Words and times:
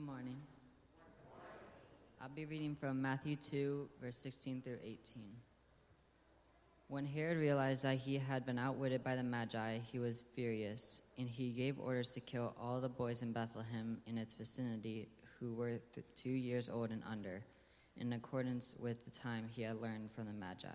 Good 0.00 0.06
morning. 0.06 0.40
I'll 2.22 2.30
be 2.30 2.46
reading 2.46 2.74
from 2.74 3.02
Matthew 3.02 3.36
2, 3.36 3.86
verse 4.00 4.16
16 4.16 4.62
through 4.62 4.78
18. 4.82 4.98
When 6.88 7.04
Herod 7.04 7.36
realized 7.36 7.82
that 7.82 7.98
he 7.98 8.16
had 8.16 8.46
been 8.46 8.58
outwitted 8.58 9.04
by 9.04 9.14
the 9.14 9.22
Magi, 9.22 9.76
he 9.80 9.98
was 9.98 10.24
furious, 10.34 11.02
and 11.18 11.28
he 11.28 11.50
gave 11.50 11.78
orders 11.78 12.12
to 12.12 12.20
kill 12.20 12.56
all 12.58 12.80
the 12.80 12.88
boys 12.88 13.20
in 13.20 13.34
Bethlehem 13.34 13.98
in 14.06 14.16
its 14.16 14.32
vicinity 14.32 15.06
who 15.38 15.52
were 15.52 15.80
th- 15.92 16.06
two 16.16 16.30
years 16.30 16.70
old 16.70 16.92
and 16.92 17.02
under, 17.06 17.44
in 17.98 18.14
accordance 18.14 18.76
with 18.80 19.04
the 19.04 19.10
time 19.10 19.48
he 19.50 19.60
had 19.60 19.82
learned 19.82 20.10
from 20.12 20.24
the 20.24 20.32
Magi. 20.32 20.68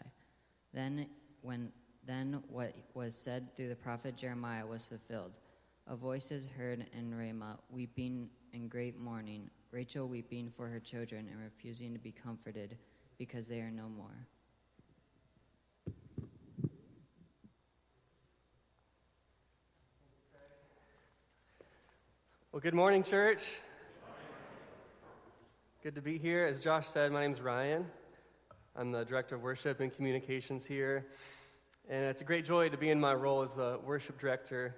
Then, 0.72 1.08
when 1.42 1.72
then 2.06 2.44
what 2.48 2.76
was 2.94 3.16
said 3.16 3.56
through 3.56 3.70
the 3.70 3.76
prophet 3.76 4.16
Jeremiah 4.18 4.68
was 4.68 4.86
fulfilled. 4.86 5.40
A 5.88 5.96
voice 5.96 6.30
is 6.30 6.48
heard 6.58 6.86
in 6.96 7.14
Ramah, 7.14 7.58
weeping 7.72 8.30
in 8.56 8.70
great 8.70 8.98
mourning, 8.98 9.50
Rachel 9.72 10.08
weeping 10.08 10.50
for 10.56 10.68
her 10.68 10.80
children 10.80 11.28
and 11.30 11.42
refusing 11.44 11.92
to 11.94 12.00
be 12.00 12.12
comforted 12.12 12.78
because 13.18 13.48
they 13.48 13.60
are 13.60 13.70
no 13.70 13.90
more. 13.90 14.28
Well, 22.54 22.62
good 22.62 22.74
morning, 22.74 23.04
church. 23.04 23.44
Good 25.84 25.96
to 25.96 26.02
be 26.02 26.18
here. 26.18 26.46
As 26.46 26.62
Josh 26.62 26.88
said, 26.88 27.12
my 27.12 27.22
name 27.22 27.32
is 27.32 27.42
Ryan. 27.42 27.86
I'm 28.78 28.92
the 28.94 29.04
director 29.04 29.36
of 29.36 29.44
worship 29.44 29.82
and 29.82 29.94
communications 29.94 30.66
here. 30.66 31.06
And 31.90 32.06
it's 32.06 32.22
a 32.22 32.24
great 32.26 32.46
joy 32.46 32.70
to 32.70 32.78
be 32.78 32.90
in 32.90 33.00
my 33.00 33.14
role 33.14 33.42
as 33.42 33.54
the 33.54 33.80
worship 33.84 34.18
director, 34.18 34.74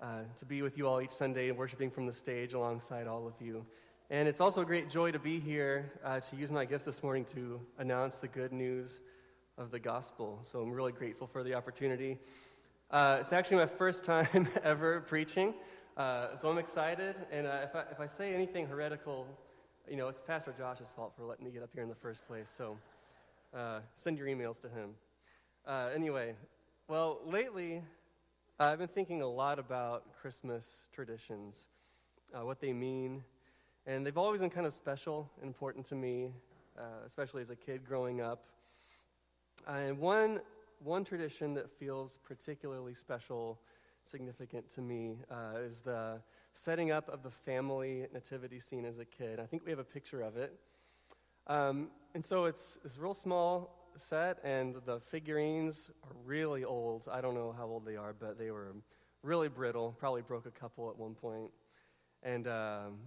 uh, 0.00 0.20
to 0.36 0.44
be 0.44 0.62
with 0.62 0.76
you 0.76 0.86
all 0.86 1.00
each 1.00 1.10
Sunday 1.10 1.48
and 1.48 1.56
worshiping 1.56 1.90
from 1.90 2.06
the 2.06 2.12
stage 2.12 2.52
alongside 2.52 3.06
all 3.06 3.26
of 3.26 3.34
you. 3.40 3.64
And 4.10 4.28
it's 4.28 4.40
also 4.40 4.60
a 4.60 4.64
great 4.64 4.88
joy 4.88 5.10
to 5.10 5.18
be 5.18 5.40
here 5.40 5.92
uh, 6.04 6.20
to 6.20 6.36
use 6.36 6.52
my 6.52 6.64
gifts 6.64 6.84
this 6.84 7.02
morning 7.02 7.24
to 7.26 7.60
announce 7.78 8.16
the 8.16 8.28
good 8.28 8.52
news 8.52 9.00
of 9.58 9.70
the 9.70 9.78
gospel. 9.78 10.38
So 10.42 10.60
I'm 10.60 10.70
really 10.70 10.92
grateful 10.92 11.26
for 11.26 11.42
the 11.42 11.54
opportunity. 11.54 12.18
Uh, 12.90 13.18
it's 13.20 13.32
actually 13.32 13.56
my 13.56 13.66
first 13.66 14.04
time 14.04 14.48
ever 14.62 15.00
preaching, 15.00 15.54
uh, 15.96 16.36
so 16.36 16.48
I'm 16.48 16.58
excited. 16.58 17.16
And 17.32 17.46
uh, 17.46 17.60
if, 17.64 17.74
I, 17.74 17.84
if 17.90 17.98
I 17.98 18.06
say 18.06 18.32
anything 18.32 18.66
heretical, 18.66 19.26
you 19.90 19.96
know, 19.96 20.08
it's 20.08 20.20
Pastor 20.20 20.54
Josh's 20.56 20.92
fault 20.92 21.14
for 21.16 21.24
letting 21.24 21.44
me 21.44 21.50
get 21.50 21.62
up 21.62 21.70
here 21.72 21.82
in 21.82 21.88
the 21.88 21.94
first 21.94 22.26
place. 22.28 22.50
So 22.50 22.76
uh, 23.56 23.80
send 23.94 24.18
your 24.18 24.28
emails 24.28 24.60
to 24.60 24.68
him. 24.68 24.90
Anyway, 25.94 26.34
well, 26.86 27.18
lately 27.24 27.82
I've 28.58 28.78
been 28.78 28.88
thinking 28.88 29.20
a 29.20 29.28
lot 29.28 29.58
about 29.58 30.14
Christmas 30.14 30.88
traditions, 30.92 31.68
what 32.32 32.60
they 32.60 32.72
mean 32.72 33.22
and 33.86 34.04
they've 34.04 34.18
always 34.18 34.40
been 34.40 34.50
kind 34.50 34.66
of 34.66 34.74
special 34.74 35.30
and 35.40 35.46
important 35.46 35.86
to 35.86 35.94
me, 35.94 36.32
uh, 36.76 37.04
especially 37.06 37.40
as 37.40 37.50
a 37.50 37.56
kid 37.56 37.84
growing 37.86 38.20
up. 38.20 38.44
and 39.68 39.98
one, 39.98 40.40
one 40.82 41.04
tradition 41.04 41.54
that 41.54 41.70
feels 41.70 42.18
particularly 42.24 42.94
special, 42.94 43.60
significant 44.02 44.68
to 44.70 44.80
me, 44.80 45.18
uh, 45.30 45.58
is 45.58 45.80
the 45.80 46.20
setting 46.52 46.90
up 46.90 47.08
of 47.08 47.22
the 47.22 47.30
family 47.30 48.06
nativity 48.12 48.58
scene 48.58 48.84
as 48.84 48.98
a 48.98 49.04
kid. 49.04 49.38
I 49.38 49.46
think 49.46 49.64
we 49.64 49.70
have 49.70 49.78
a 49.78 49.84
picture 49.84 50.22
of 50.22 50.36
it. 50.36 50.58
Um, 51.46 51.90
and 52.14 52.24
so 52.24 52.46
it's 52.46 52.78
this 52.82 52.98
real 52.98 53.14
small 53.14 53.85
set, 54.00 54.38
and 54.44 54.76
the 54.84 55.00
figurines 55.00 55.90
are 56.04 56.16
really 56.24 56.64
old. 56.64 57.08
I 57.10 57.20
don't 57.20 57.34
know 57.34 57.54
how 57.56 57.66
old 57.66 57.84
they 57.84 57.96
are, 57.96 58.12
but 58.12 58.38
they 58.38 58.50
were 58.50 58.74
really 59.22 59.48
brittle, 59.48 59.94
probably 59.98 60.22
broke 60.22 60.46
a 60.46 60.50
couple 60.50 60.88
at 60.90 60.96
one 60.96 61.14
point. 61.14 61.50
And 62.22 62.46
um, 62.48 62.98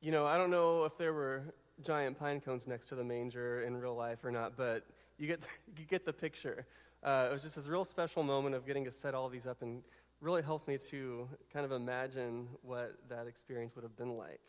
you 0.00 0.12
know, 0.12 0.26
I 0.26 0.36
don't 0.36 0.50
know 0.50 0.84
if 0.84 0.96
there 0.96 1.12
were 1.12 1.42
giant 1.82 2.18
pine 2.18 2.40
cones 2.40 2.66
next 2.66 2.86
to 2.86 2.94
the 2.94 3.04
manger 3.04 3.62
in 3.62 3.76
real 3.76 3.94
life 3.94 4.24
or 4.24 4.30
not, 4.30 4.56
but 4.56 4.84
you 5.18 5.26
get, 5.26 5.40
you 5.78 5.84
get 5.84 6.04
the 6.04 6.12
picture. 6.12 6.66
Uh, 7.02 7.28
it 7.30 7.32
was 7.32 7.42
just 7.42 7.56
this 7.56 7.66
real 7.66 7.84
special 7.84 8.22
moment 8.22 8.54
of 8.54 8.66
getting 8.66 8.84
to 8.84 8.90
set 8.90 9.14
all 9.14 9.28
these 9.28 9.46
up 9.46 9.62
and 9.62 9.82
really 10.20 10.42
helped 10.42 10.68
me 10.68 10.76
to 10.76 11.26
kind 11.52 11.64
of 11.64 11.72
imagine 11.72 12.46
what 12.62 12.96
that 13.08 13.26
experience 13.26 13.74
would 13.74 13.82
have 13.82 13.96
been 13.96 14.16
like 14.16 14.40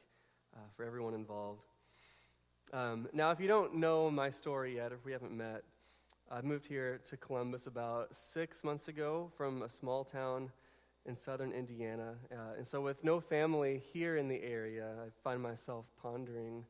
uh, 0.55 0.59
for 0.75 0.83
everyone 0.83 1.13
involved. 1.13 1.63
Um, 2.73 3.07
now, 3.13 3.31
if 3.31 3.39
you 3.39 3.47
don't 3.47 3.75
know 3.75 4.09
my 4.09 4.29
story 4.29 4.75
yet, 4.75 4.91
if 4.91 5.03
we 5.05 5.11
haven't 5.11 5.35
met, 5.35 5.63
I 6.33 6.39
moved 6.41 6.65
here 6.65 7.01
to 7.09 7.17
Columbus 7.17 7.67
about 7.67 8.15
six 8.15 8.63
months 8.63 8.87
ago 8.87 9.29
from 9.35 9.63
a 9.63 9.69
small 9.69 10.05
town 10.05 10.49
in 11.05 11.17
southern 11.17 11.51
Indiana. 11.51 12.13
Uh, 12.31 12.55
and 12.55 12.65
so, 12.65 12.79
with 12.79 13.03
no 13.03 13.19
family 13.19 13.83
here 13.91 14.15
in 14.15 14.29
the 14.29 14.41
area, 14.41 14.91
I 15.05 15.09
find 15.25 15.41
myself 15.41 15.87
pondering 16.01 16.63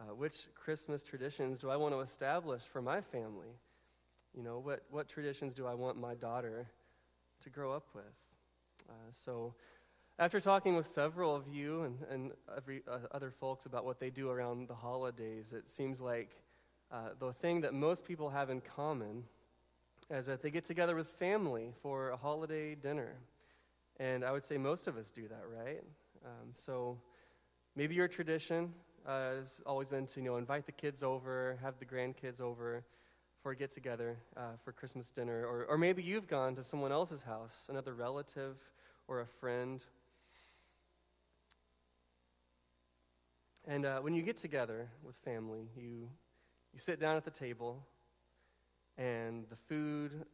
uh, 0.00 0.14
which 0.14 0.46
Christmas 0.54 1.04
traditions 1.04 1.58
do 1.58 1.68
I 1.68 1.76
want 1.76 1.92
to 1.92 2.00
establish 2.00 2.62
for 2.62 2.80
my 2.80 3.02
family? 3.02 3.52
You 4.34 4.42
know, 4.42 4.60
what, 4.60 4.82
what 4.90 5.08
traditions 5.08 5.52
do 5.52 5.66
I 5.66 5.74
want 5.74 5.98
my 5.98 6.14
daughter 6.14 6.66
to 7.42 7.50
grow 7.50 7.74
up 7.74 7.88
with? 7.94 8.04
Uh, 8.88 8.92
so, 9.12 9.52
after 10.18 10.40
talking 10.40 10.74
with 10.74 10.88
several 10.88 11.36
of 11.36 11.46
you 11.48 11.82
and, 11.82 11.98
and 12.10 12.32
every, 12.56 12.82
uh, 12.90 13.00
other 13.10 13.30
folks 13.30 13.66
about 13.66 13.84
what 13.84 14.00
they 14.00 14.08
do 14.08 14.30
around 14.30 14.68
the 14.68 14.74
holidays, 14.74 15.52
it 15.52 15.70
seems 15.70 16.00
like 16.00 16.30
uh, 16.92 17.10
the 17.18 17.32
thing 17.32 17.60
that 17.62 17.74
most 17.74 18.04
people 18.04 18.30
have 18.30 18.50
in 18.50 18.60
common 18.60 19.24
is 20.10 20.26
that 20.26 20.42
they 20.42 20.50
get 20.50 20.64
together 20.64 20.94
with 20.94 21.08
family 21.08 21.72
for 21.82 22.10
a 22.10 22.16
holiday 22.16 22.74
dinner. 22.74 23.16
And 23.98 24.24
I 24.24 24.32
would 24.32 24.44
say 24.44 24.56
most 24.56 24.86
of 24.86 24.96
us 24.96 25.10
do 25.10 25.26
that, 25.28 25.42
right? 25.48 25.82
Um, 26.24 26.52
so 26.54 26.98
maybe 27.74 27.94
your 27.94 28.08
tradition 28.08 28.72
uh, 29.06 29.36
has 29.36 29.60
always 29.66 29.88
been 29.88 30.06
to 30.06 30.20
you 30.20 30.26
know 30.26 30.36
invite 30.36 30.66
the 30.66 30.72
kids 30.72 31.02
over, 31.02 31.58
have 31.62 31.78
the 31.78 31.84
grandkids 31.84 32.40
over 32.40 32.84
for 33.42 33.52
a 33.52 33.56
get 33.56 33.70
together 33.70 34.16
uh, 34.36 34.40
for 34.64 34.72
Christmas 34.72 35.10
dinner, 35.10 35.46
or, 35.46 35.64
or 35.66 35.78
maybe 35.78 36.02
you've 36.02 36.26
gone 36.26 36.56
to 36.56 36.62
someone 36.62 36.90
else's 36.90 37.22
house, 37.22 37.66
another 37.70 37.94
relative 37.94 38.56
or 39.08 39.20
a 39.20 39.26
friend. 39.26 39.84
And 43.68 43.86
uh, 43.86 44.00
when 44.00 44.14
you 44.14 44.22
get 44.22 44.36
together 44.36 44.88
with 45.04 45.16
family, 45.16 45.68
you, 45.76 46.08
you 46.76 46.80
sit 46.80 47.00
down 47.00 47.16
at 47.16 47.24
the 47.24 47.30
table, 47.30 47.82
and 48.98 49.46
the 49.48 49.56
food 49.56 50.26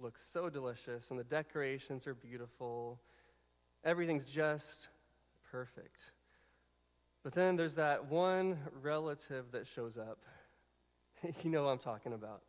looks 0.00 0.24
so 0.24 0.48
delicious, 0.48 1.10
and 1.10 1.20
the 1.20 1.24
decorations 1.24 2.06
are 2.06 2.14
beautiful. 2.14 2.98
Everything's 3.84 4.24
just 4.24 4.88
perfect. 5.50 6.12
But 7.22 7.34
then 7.34 7.54
there's 7.54 7.74
that 7.74 8.06
one 8.06 8.56
relative 8.80 9.52
that 9.52 9.66
shows 9.66 9.98
up. 9.98 10.20
you 11.42 11.50
know 11.50 11.64
what 11.64 11.70
I'm 11.72 11.78
talking 11.78 12.14
about. 12.14 12.40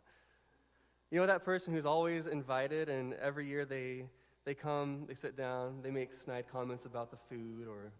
You 1.09 1.19
know 1.19 1.28
that 1.28 1.44
person 1.44 1.73
who's 1.73 1.85
always 1.85 2.28
invited, 2.28 2.88
and 2.88 3.16
every 3.16 3.47
year 3.47 3.66
they, 3.66 4.06
they 4.45 4.53
come, 4.53 5.03
they 5.09 5.13
sit 5.13 5.35
down, 5.35 5.81
they 5.81 5.91
make 5.91 6.13
snide 6.13 6.45
comments 6.50 6.85
about 6.85 7.11
the 7.11 7.17
food, 7.29 7.67
or 7.67 7.91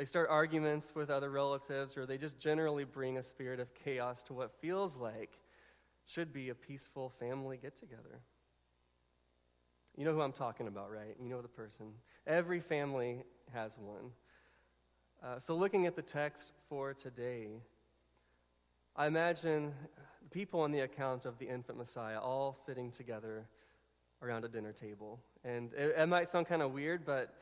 they 0.00 0.06
start 0.06 0.28
arguments 0.30 0.94
with 0.94 1.10
other 1.10 1.28
relatives, 1.28 1.94
or 1.94 2.06
they 2.06 2.16
just 2.16 2.38
generally 2.38 2.84
bring 2.84 3.18
a 3.18 3.22
spirit 3.22 3.60
of 3.60 3.74
chaos 3.74 4.22
to 4.22 4.32
what 4.32 4.50
feels 4.50 4.96
like 4.96 5.38
should 6.06 6.32
be 6.32 6.48
a 6.48 6.54
peaceful 6.54 7.10
family 7.10 7.58
get 7.60 7.76
together. 7.76 8.22
You 9.98 10.06
know 10.06 10.14
who 10.14 10.22
I'm 10.22 10.32
talking 10.32 10.68
about, 10.68 10.90
right? 10.90 11.14
You 11.22 11.28
know 11.28 11.42
the 11.42 11.48
person. 11.48 11.88
Every 12.26 12.60
family 12.60 13.24
has 13.52 13.76
one. 13.76 14.12
Uh, 15.22 15.38
so, 15.38 15.54
looking 15.54 15.84
at 15.84 15.96
the 15.96 16.00
text 16.00 16.52
for 16.70 16.94
today, 16.94 17.48
I 18.96 19.06
imagine 19.06 19.74
the 20.22 20.30
people 20.30 20.60
on 20.60 20.72
the 20.72 20.80
account 20.80 21.26
of 21.26 21.38
the 21.38 21.46
infant 21.46 21.76
Messiah 21.76 22.18
all 22.18 22.54
sitting 22.54 22.90
together 22.90 23.44
around 24.22 24.46
a 24.46 24.48
dinner 24.48 24.72
table. 24.72 25.20
And 25.44 25.74
it, 25.74 25.94
it 25.94 26.08
might 26.08 26.26
sound 26.26 26.46
kind 26.46 26.62
of 26.62 26.72
weird, 26.72 27.04
but 27.04 27.34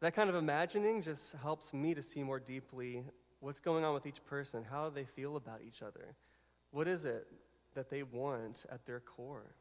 that 0.00 0.14
kind 0.14 0.30
of 0.30 0.34
imagining 0.34 1.02
just 1.02 1.34
helps 1.42 1.72
me 1.72 1.94
to 1.94 2.02
see 2.02 2.22
more 2.22 2.40
deeply 2.40 3.04
what's 3.40 3.60
going 3.60 3.84
on 3.84 3.94
with 3.94 4.06
each 4.06 4.24
person, 4.24 4.64
how 4.68 4.90
they 4.90 5.04
feel 5.04 5.36
about 5.36 5.60
each 5.66 5.82
other. 5.82 6.14
What 6.70 6.88
is 6.88 7.04
it 7.04 7.26
that 7.74 7.90
they 7.90 8.02
want 8.02 8.64
at 8.70 8.86
their 8.86 9.00
core? 9.00 9.54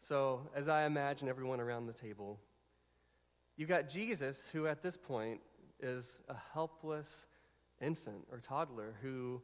So, 0.00 0.40
as 0.54 0.68
I 0.68 0.86
imagine 0.86 1.28
everyone 1.28 1.60
around 1.60 1.86
the 1.86 1.92
table, 1.92 2.38
you've 3.56 3.68
got 3.68 3.88
Jesus, 3.88 4.48
who 4.52 4.66
at 4.66 4.82
this 4.82 4.96
point 4.96 5.40
is 5.78 6.22
a 6.28 6.36
helpless 6.52 7.26
infant 7.80 8.26
or 8.30 8.38
toddler 8.38 8.94
who 9.02 9.40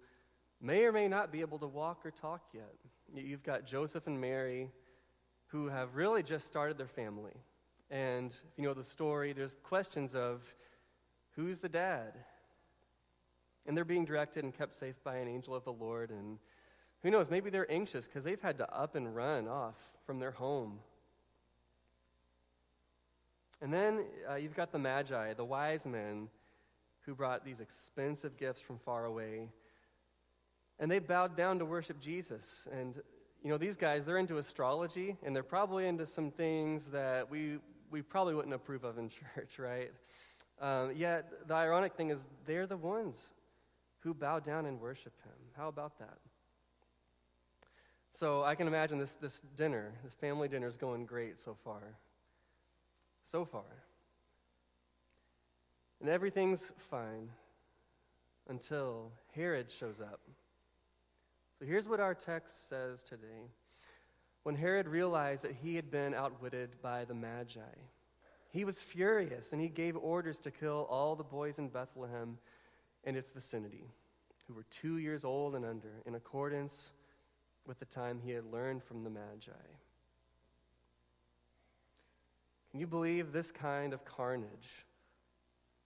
may 0.60 0.84
or 0.84 0.92
may 0.92 1.08
not 1.08 1.30
be 1.30 1.40
able 1.40 1.58
to 1.58 1.66
walk 1.66 2.04
or 2.04 2.10
talk 2.10 2.42
yet. 2.54 2.74
You've 3.14 3.42
got 3.42 3.66
Joseph 3.66 4.06
and 4.06 4.20
Mary, 4.20 4.70
who 5.48 5.69
have 5.69 5.94
really 5.94 6.22
just 6.22 6.46
started 6.46 6.78
their 6.78 6.88
family. 6.88 7.34
And 7.90 8.30
if 8.30 8.58
you 8.58 8.64
know 8.64 8.74
the 8.74 8.84
story, 8.84 9.32
there's 9.32 9.56
questions 9.62 10.14
of 10.14 10.42
who's 11.36 11.60
the 11.60 11.68
dad? 11.68 12.12
And 13.66 13.76
they're 13.76 13.84
being 13.84 14.04
directed 14.04 14.44
and 14.44 14.56
kept 14.56 14.74
safe 14.74 14.96
by 15.04 15.16
an 15.16 15.28
angel 15.28 15.54
of 15.54 15.64
the 15.64 15.72
Lord. 15.72 16.10
And 16.10 16.38
who 17.02 17.10
knows, 17.10 17.30
maybe 17.30 17.50
they're 17.50 17.70
anxious 17.70 18.06
because 18.06 18.24
they've 18.24 18.40
had 18.40 18.58
to 18.58 18.74
up 18.74 18.94
and 18.94 19.14
run 19.14 19.48
off 19.48 19.76
from 20.04 20.18
their 20.18 20.30
home. 20.32 20.78
And 23.62 23.72
then 23.72 24.04
uh, 24.30 24.34
you've 24.34 24.54
got 24.54 24.70
the 24.70 24.78
Magi, 24.78 25.34
the 25.34 25.44
wise 25.44 25.86
men, 25.86 26.28
who 27.00 27.14
brought 27.14 27.44
these 27.44 27.60
expensive 27.60 28.36
gifts 28.36 28.60
from 28.60 28.78
far 28.78 29.04
away. 29.04 29.48
And 30.78 30.90
they 30.90 30.98
bowed 30.98 31.36
down 31.36 31.58
to 31.60 31.64
worship 31.64 32.00
Jesus. 32.00 32.68
And, 32.70 32.96
you 33.42 33.50
know, 33.50 33.56
these 33.56 33.76
guys, 33.76 34.04
they're 34.04 34.18
into 34.18 34.38
astrology, 34.38 35.16
and 35.22 35.34
they're 35.34 35.42
probably 35.42 35.86
into 35.86 36.04
some 36.04 36.30
things 36.30 36.90
that 36.90 37.30
we, 37.30 37.58
we 37.90 38.02
probably 38.02 38.34
wouldn't 38.34 38.54
approve 38.54 38.84
of 38.84 38.98
in 38.98 39.08
church, 39.34 39.58
right? 39.58 39.92
Um, 40.60 40.92
yet, 40.94 41.46
the 41.48 41.54
ironic 41.54 41.94
thing 41.94 42.10
is, 42.10 42.26
they're 42.46 42.66
the 42.66 42.76
ones 42.76 43.32
who 44.00 44.14
bow 44.14 44.38
down 44.38 44.66
and 44.66 44.80
worship 44.80 45.12
him. 45.24 45.32
How 45.56 45.68
about 45.68 45.98
that? 45.98 46.18
So 48.10 48.42
I 48.42 48.54
can 48.54 48.66
imagine 48.66 48.98
this, 48.98 49.14
this 49.14 49.42
dinner, 49.56 49.92
this 50.02 50.14
family 50.14 50.48
dinner 50.48 50.66
is 50.66 50.78
going 50.78 51.04
great 51.04 51.38
so 51.38 51.54
far. 51.64 51.82
So 53.24 53.44
far. 53.44 53.64
And 56.00 56.08
everything's 56.08 56.72
fine 56.90 57.28
until 58.48 59.10
Herod 59.34 59.70
shows 59.70 60.00
up. 60.00 60.20
So 61.58 61.66
here's 61.66 61.88
what 61.88 62.00
our 62.00 62.14
text 62.14 62.68
says 62.68 63.02
today. 63.02 63.50
When 64.46 64.54
Herod 64.54 64.87
realized 64.87 65.43
that 65.43 65.56
he 65.60 65.75
had 65.75 65.90
been 65.90 66.14
outwitted 66.14 66.81
by 66.81 67.04
the 67.04 67.14
Magi, 67.14 67.58
he 68.52 68.64
was 68.64 68.81
furious 68.81 69.52
and 69.52 69.60
he 69.60 69.66
gave 69.66 69.96
orders 69.96 70.38
to 70.38 70.52
kill 70.52 70.87
all 70.88 71.16
the 71.16 71.25
boys 71.25 71.58
in 71.58 71.66
Bethlehem 71.66 72.38
and 73.02 73.16
its 73.16 73.32
vicinity 73.32 73.90
who 74.46 74.54
were 74.54 74.62
two 74.70 74.98
years 74.98 75.25
old 75.25 75.56
and 75.56 75.64
under, 75.64 76.00
in 76.06 76.14
accordance 76.14 76.93
with 77.66 77.81
the 77.81 77.87
time 77.87 78.20
he 78.25 78.31
had 78.31 78.44
learned 78.44 78.84
from 78.84 79.02
the 79.02 79.10
Magi. 79.10 79.50
Can 82.70 82.78
you 82.78 82.87
believe 82.87 83.32
this 83.32 83.50
kind 83.50 83.93
of 83.93 84.04
carnage 84.04 84.87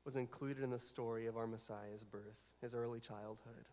was 0.04 0.16
included 0.16 0.62
in 0.62 0.68
the 0.68 0.78
story 0.78 1.26
of 1.28 1.38
our 1.38 1.46
Messiah's 1.46 2.04
birth, 2.04 2.36
his 2.60 2.74
early 2.74 3.00
childhood? 3.00 3.70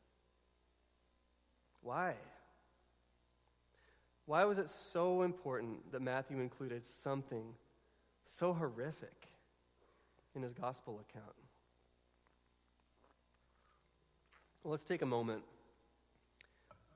Why? 1.81 2.13
Why 4.27 4.43
was 4.43 4.59
it 4.59 4.69
so 4.69 5.21
important 5.21 5.89
that 5.93 6.01
Matthew 6.01 6.41
included 6.41 6.85
something 6.85 7.53
so 8.25 8.53
horrific 8.53 9.29
in 10.35 10.41
his 10.41 10.53
gospel 10.53 10.99
account? 11.09 11.33
Well, 14.63 14.71
let's 14.71 14.83
take 14.83 15.01
a 15.01 15.05
moment. 15.05 15.43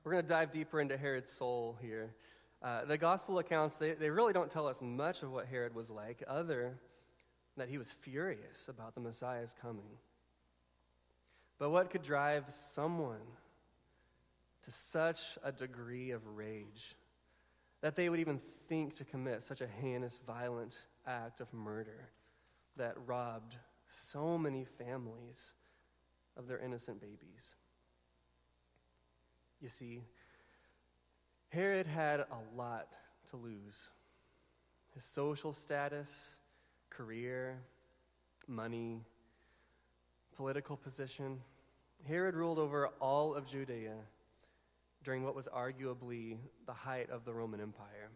We're 0.04 0.12
going 0.12 0.22
to 0.22 0.28
dive 0.28 0.52
deeper 0.52 0.78
into 0.78 0.98
Herod's 0.98 1.32
soul 1.32 1.78
here. 1.80 2.10
Uh, 2.62 2.84
the 2.84 2.98
gospel 2.98 3.38
accounts, 3.38 3.78
they, 3.78 3.92
they 3.92 4.10
really 4.10 4.34
don't 4.34 4.50
tell 4.50 4.68
us 4.68 4.82
much 4.82 5.22
of 5.22 5.32
what 5.32 5.46
Herod 5.46 5.74
was 5.74 5.88
like, 5.88 6.22
other 6.28 6.74
that 7.56 7.70
he 7.70 7.78
was 7.78 7.90
furious 7.90 8.68
about 8.68 8.94
the 8.94 9.00
Messiah's 9.00 9.56
coming. 9.62 9.96
But 11.58 11.70
what 11.70 11.88
could 11.88 12.02
drive 12.02 12.44
someone 12.50 13.24
to 14.64 14.70
such 14.70 15.38
a 15.42 15.50
degree 15.50 16.10
of 16.10 16.20
rage 16.36 16.94
that 17.82 17.96
they 17.96 18.08
would 18.08 18.20
even 18.20 18.40
think 18.68 18.94
to 18.94 19.04
commit 19.04 19.42
such 19.42 19.60
a 19.60 19.66
heinous, 19.66 20.18
violent 20.26 20.78
act 21.06 21.40
of 21.40 21.52
murder 21.52 22.08
that 22.76 22.96
robbed 23.06 23.56
so 23.88 24.38
many 24.38 24.64
families 24.64 25.52
of 26.36 26.46
their 26.46 26.58
innocent 26.58 27.00
babies? 27.00 27.54
You 29.60 29.68
see, 29.68 30.02
Herod 31.50 31.86
had 31.86 32.20
a 32.20 32.56
lot 32.56 32.88
to 33.30 33.36
lose 33.36 33.90
his 34.94 35.04
social 35.04 35.52
status, 35.52 36.36
career, 36.90 37.58
money, 38.46 39.04
political 40.36 40.76
position. 40.76 41.40
Herod 42.06 42.34
ruled 42.34 42.58
over 42.58 42.88
all 43.00 43.34
of 43.34 43.46
Judea 43.46 43.94
during 45.04 45.24
what 45.24 45.34
was 45.34 45.48
arguably 45.48 46.38
the 46.66 46.72
height 46.72 47.10
of 47.10 47.24
the 47.24 47.32
Roman 47.32 47.60
Empire. 47.60 48.10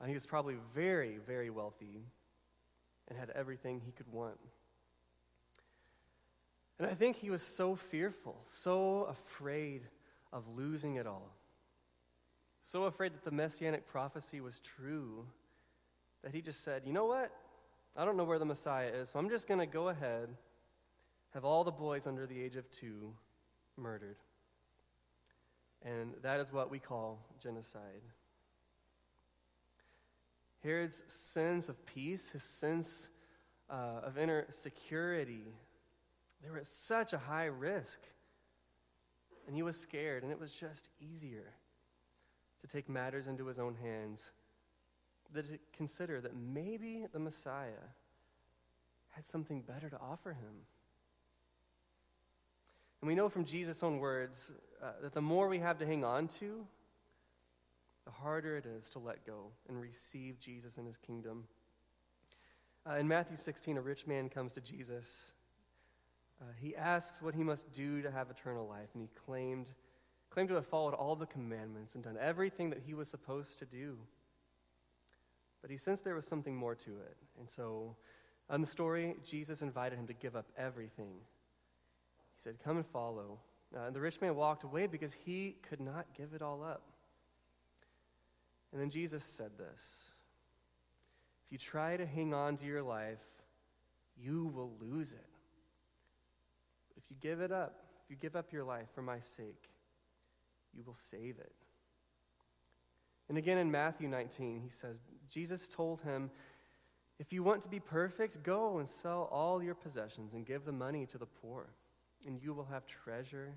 Uh, 0.00 0.06
he 0.06 0.14
was 0.14 0.26
probably 0.26 0.56
very, 0.74 1.18
very 1.26 1.50
wealthy 1.50 2.02
and 3.08 3.18
had 3.18 3.30
everything 3.30 3.80
he 3.84 3.92
could 3.92 4.10
want. 4.12 4.38
And 6.78 6.86
I 6.86 6.94
think 6.94 7.16
he 7.16 7.30
was 7.30 7.42
so 7.42 7.74
fearful, 7.74 8.40
so 8.44 9.04
afraid 9.04 9.82
of 10.32 10.44
losing 10.56 10.96
it 10.96 11.06
all. 11.06 11.34
So 12.62 12.84
afraid 12.84 13.14
that 13.14 13.24
the 13.24 13.30
messianic 13.30 13.86
prophecy 13.88 14.40
was 14.40 14.60
true 14.60 15.24
that 16.22 16.32
he 16.32 16.40
just 16.40 16.62
said, 16.62 16.82
You 16.84 16.92
know 16.92 17.06
what? 17.06 17.32
I 17.96 18.04
don't 18.04 18.16
know 18.16 18.24
where 18.24 18.38
the 18.38 18.44
Messiah 18.44 18.88
is, 18.88 19.08
so 19.08 19.18
I'm 19.18 19.28
just 19.28 19.48
going 19.48 19.58
to 19.58 19.66
go 19.66 19.88
ahead, 19.88 20.28
have 21.34 21.44
all 21.44 21.64
the 21.64 21.72
boys 21.72 22.06
under 22.06 22.26
the 22.26 22.40
age 22.40 22.54
of 22.54 22.70
two 22.70 23.12
murdered. 23.76 24.16
And 25.84 26.14
that 26.22 26.40
is 26.40 26.52
what 26.52 26.70
we 26.70 26.78
call 26.78 27.18
genocide. 27.42 28.02
Herod's 30.62 31.04
sense 31.06 31.68
of 31.68 31.84
peace, 31.86 32.28
his 32.30 32.42
sense 32.42 33.10
uh, 33.70 34.00
of 34.02 34.18
inner 34.18 34.46
security, 34.50 35.44
they 36.42 36.50
were 36.50 36.58
at 36.58 36.66
such 36.66 37.12
a 37.12 37.18
high 37.18 37.46
risk 37.46 38.00
and 39.48 39.56
he 39.56 39.62
was 39.62 39.80
scared, 39.80 40.22
and 40.22 40.30
it 40.30 40.38
was 40.38 40.52
just 40.52 40.90
easier 41.00 41.54
to 42.60 42.66
take 42.66 42.86
matters 42.86 43.26
into 43.26 43.46
his 43.46 43.58
own 43.58 43.74
hands 43.74 44.32
than 45.32 45.46
to 45.46 45.58
consider 45.74 46.20
that 46.20 46.36
maybe 46.36 47.06
the 47.10 47.18
Messiah 47.18 47.88
had 49.08 49.26
something 49.26 49.62
better 49.62 49.88
to 49.88 49.98
offer 49.98 50.32
him. 50.32 50.66
And 53.00 53.08
we 53.08 53.14
know 53.14 53.28
from 53.28 53.44
Jesus' 53.44 53.82
own 53.82 53.98
words 53.98 54.50
uh, 54.82 54.92
that 55.02 55.12
the 55.12 55.20
more 55.20 55.48
we 55.48 55.58
have 55.58 55.78
to 55.78 55.86
hang 55.86 56.04
on 56.04 56.28
to, 56.28 56.66
the 58.04 58.10
harder 58.10 58.56
it 58.56 58.66
is 58.66 58.90
to 58.90 58.98
let 58.98 59.26
go 59.26 59.50
and 59.68 59.80
receive 59.80 60.40
Jesus 60.40 60.78
and 60.78 60.86
his 60.86 60.96
kingdom. 60.96 61.44
Uh, 62.88 62.94
in 62.94 63.06
Matthew 63.06 63.36
16, 63.36 63.76
a 63.76 63.80
rich 63.80 64.06
man 64.06 64.28
comes 64.28 64.54
to 64.54 64.60
Jesus 64.60 65.32
uh, 66.40 66.44
he 66.60 66.76
asks 66.76 67.20
what 67.20 67.34
he 67.34 67.42
must 67.42 67.72
do 67.72 68.00
to 68.02 68.10
have 68.10 68.30
eternal 68.30 68.66
life, 68.68 68.90
and 68.94 69.02
he 69.02 69.08
claimed, 69.26 69.70
claimed 70.30 70.48
to 70.48 70.54
have 70.54 70.66
followed 70.66 70.94
all 70.94 71.16
the 71.16 71.26
commandments 71.26 71.94
and 71.94 72.04
done 72.04 72.16
everything 72.20 72.70
that 72.70 72.80
he 72.86 72.94
was 72.94 73.08
supposed 73.08 73.58
to 73.58 73.64
do. 73.64 73.98
But 75.60 75.70
he 75.70 75.76
sensed 75.76 76.04
there 76.04 76.14
was 76.14 76.26
something 76.26 76.54
more 76.54 76.76
to 76.76 76.90
it. 76.90 77.16
And 77.40 77.50
so, 77.50 77.96
in 78.52 78.60
the 78.60 78.66
story, 78.66 79.16
Jesus 79.24 79.62
invited 79.62 79.98
him 79.98 80.06
to 80.06 80.12
give 80.12 80.36
up 80.36 80.46
everything. 80.56 81.14
He 82.38 82.42
said, 82.42 82.58
Come 82.62 82.76
and 82.76 82.86
follow. 82.86 83.40
Uh, 83.76 83.80
and 83.86 83.94
the 83.94 84.00
rich 84.00 84.20
man 84.20 84.34
walked 84.36 84.64
away 84.64 84.86
because 84.86 85.12
he 85.12 85.56
could 85.68 85.80
not 85.80 86.06
give 86.16 86.32
it 86.34 86.40
all 86.40 86.62
up. 86.62 86.82
And 88.72 88.80
then 88.80 88.90
Jesus 88.90 89.24
said 89.24 89.50
this 89.58 90.12
If 91.46 91.52
you 91.52 91.58
try 91.58 91.96
to 91.96 92.06
hang 92.06 92.32
on 92.32 92.56
to 92.58 92.64
your 92.64 92.82
life, 92.82 93.18
you 94.16 94.46
will 94.54 94.72
lose 94.80 95.12
it. 95.12 95.26
If 96.96 97.04
you 97.10 97.16
give 97.20 97.40
it 97.40 97.52
up, 97.52 97.84
if 98.04 98.10
you 98.10 98.16
give 98.16 98.36
up 98.36 98.52
your 98.52 98.64
life 98.64 98.86
for 98.94 99.02
my 99.02 99.20
sake, 99.20 99.68
you 100.74 100.82
will 100.84 100.94
save 100.94 101.38
it. 101.38 101.52
And 103.28 103.36
again 103.36 103.58
in 103.58 103.70
Matthew 103.70 104.08
19, 104.08 104.60
he 104.62 104.70
says, 104.70 105.00
Jesus 105.28 105.68
told 105.68 106.00
him, 106.02 106.30
If 107.18 107.32
you 107.32 107.42
want 107.42 107.62
to 107.62 107.68
be 107.68 107.80
perfect, 107.80 108.42
go 108.42 108.78
and 108.78 108.88
sell 108.88 109.28
all 109.30 109.62
your 109.62 109.74
possessions 109.74 110.34
and 110.34 110.46
give 110.46 110.64
the 110.64 110.72
money 110.72 111.04
to 111.06 111.18
the 111.18 111.26
poor, 111.26 111.66
and 112.28 112.40
you 112.42 112.52
will 112.52 112.68
have 112.70 112.86
treasure 112.86 113.54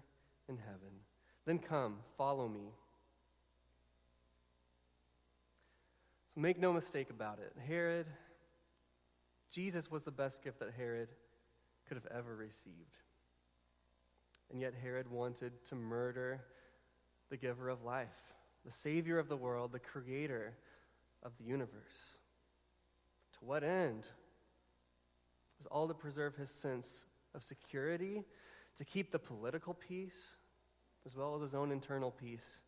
in 0.48 0.58
heaven. 0.58 0.96
Then 1.46 1.60
come, 1.60 1.98
follow 2.18 2.48
me. 2.48 2.72
So 6.34 6.40
make 6.40 6.58
no 6.58 6.72
mistake 6.72 7.10
about 7.10 7.40
it. 7.40 7.54
Herod, 7.68 8.08
Jesus 9.52 9.92
was 9.92 10.04
the 10.04 10.12
best 10.12 10.42
gift 10.42 10.60
that 10.60 10.70
Herod 10.76 11.10
could 11.86 11.98
have 11.98 12.08
ever 12.18 12.34
received. 12.34 12.96
And 14.50 14.62
yet 14.62 14.74
Herod 14.82 15.12
wanted 15.12 15.52
to 15.66 15.76
murder 15.76 16.40
the 17.30 17.36
giver 17.36 17.68
of 17.68 17.84
life, 17.84 18.08
the 18.66 18.72
Savior 18.72 19.20
of 19.20 19.28
the 19.28 19.36
world, 19.36 19.74
the 19.74 19.80
Creator 19.80 20.54
of 21.24 21.34
the 21.38 21.44
universe. 21.44 22.16
To 23.34 23.40
what 23.42 23.66
end? 23.66 24.04
It 24.04 25.60
was 25.60 25.68
all 25.68 25.90
to 25.90 25.94
preserve 25.94 26.36
his 26.38 26.50
sense 26.50 27.06
of 27.36 27.44
security, 27.44 28.24
to 28.78 28.86
keep 28.86 29.12
the 29.12 29.20
political 29.20 29.74
peace, 29.74 30.36
as 31.06 31.16
well 31.16 31.36
as 31.36 31.42
his 31.42 31.54
own 31.54 31.72
internal 31.72 32.12
peace. 32.12 32.62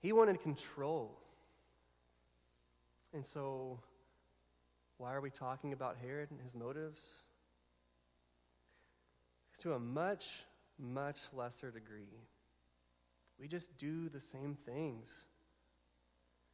He 0.00 0.12
wanted 0.12 0.40
control. 0.42 1.18
And 3.12 3.26
so, 3.26 3.80
why 4.98 5.14
are 5.14 5.20
we 5.20 5.30
talking 5.30 5.72
about 5.72 5.96
Herod 6.02 6.30
and 6.30 6.40
his 6.40 6.54
motives? 6.54 7.00
To 9.60 9.72
a 9.72 9.78
much 9.78 10.44
much 10.78 11.20
lesser 11.32 11.70
degree. 11.70 12.20
We 13.38 13.48
just 13.48 13.76
do 13.78 14.08
the 14.08 14.20
same 14.20 14.56
things. 14.66 15.26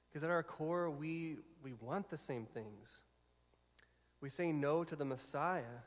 Because 0.08 0.24
at 0.24 0.30
our 0.30 0.42
core, 0.42 0.90
we, 0.90 1.38
we 1.62 1.72
want 1.80 2.10
the 2.10 2.18
same 2.18 2.46
things. 2.46 3.02
We 4.20 4.28
say 4.28 4.52
no 4.52 4.84
to 4.84 4.94
the 4.94 5.04
Messiah 5.04 5.80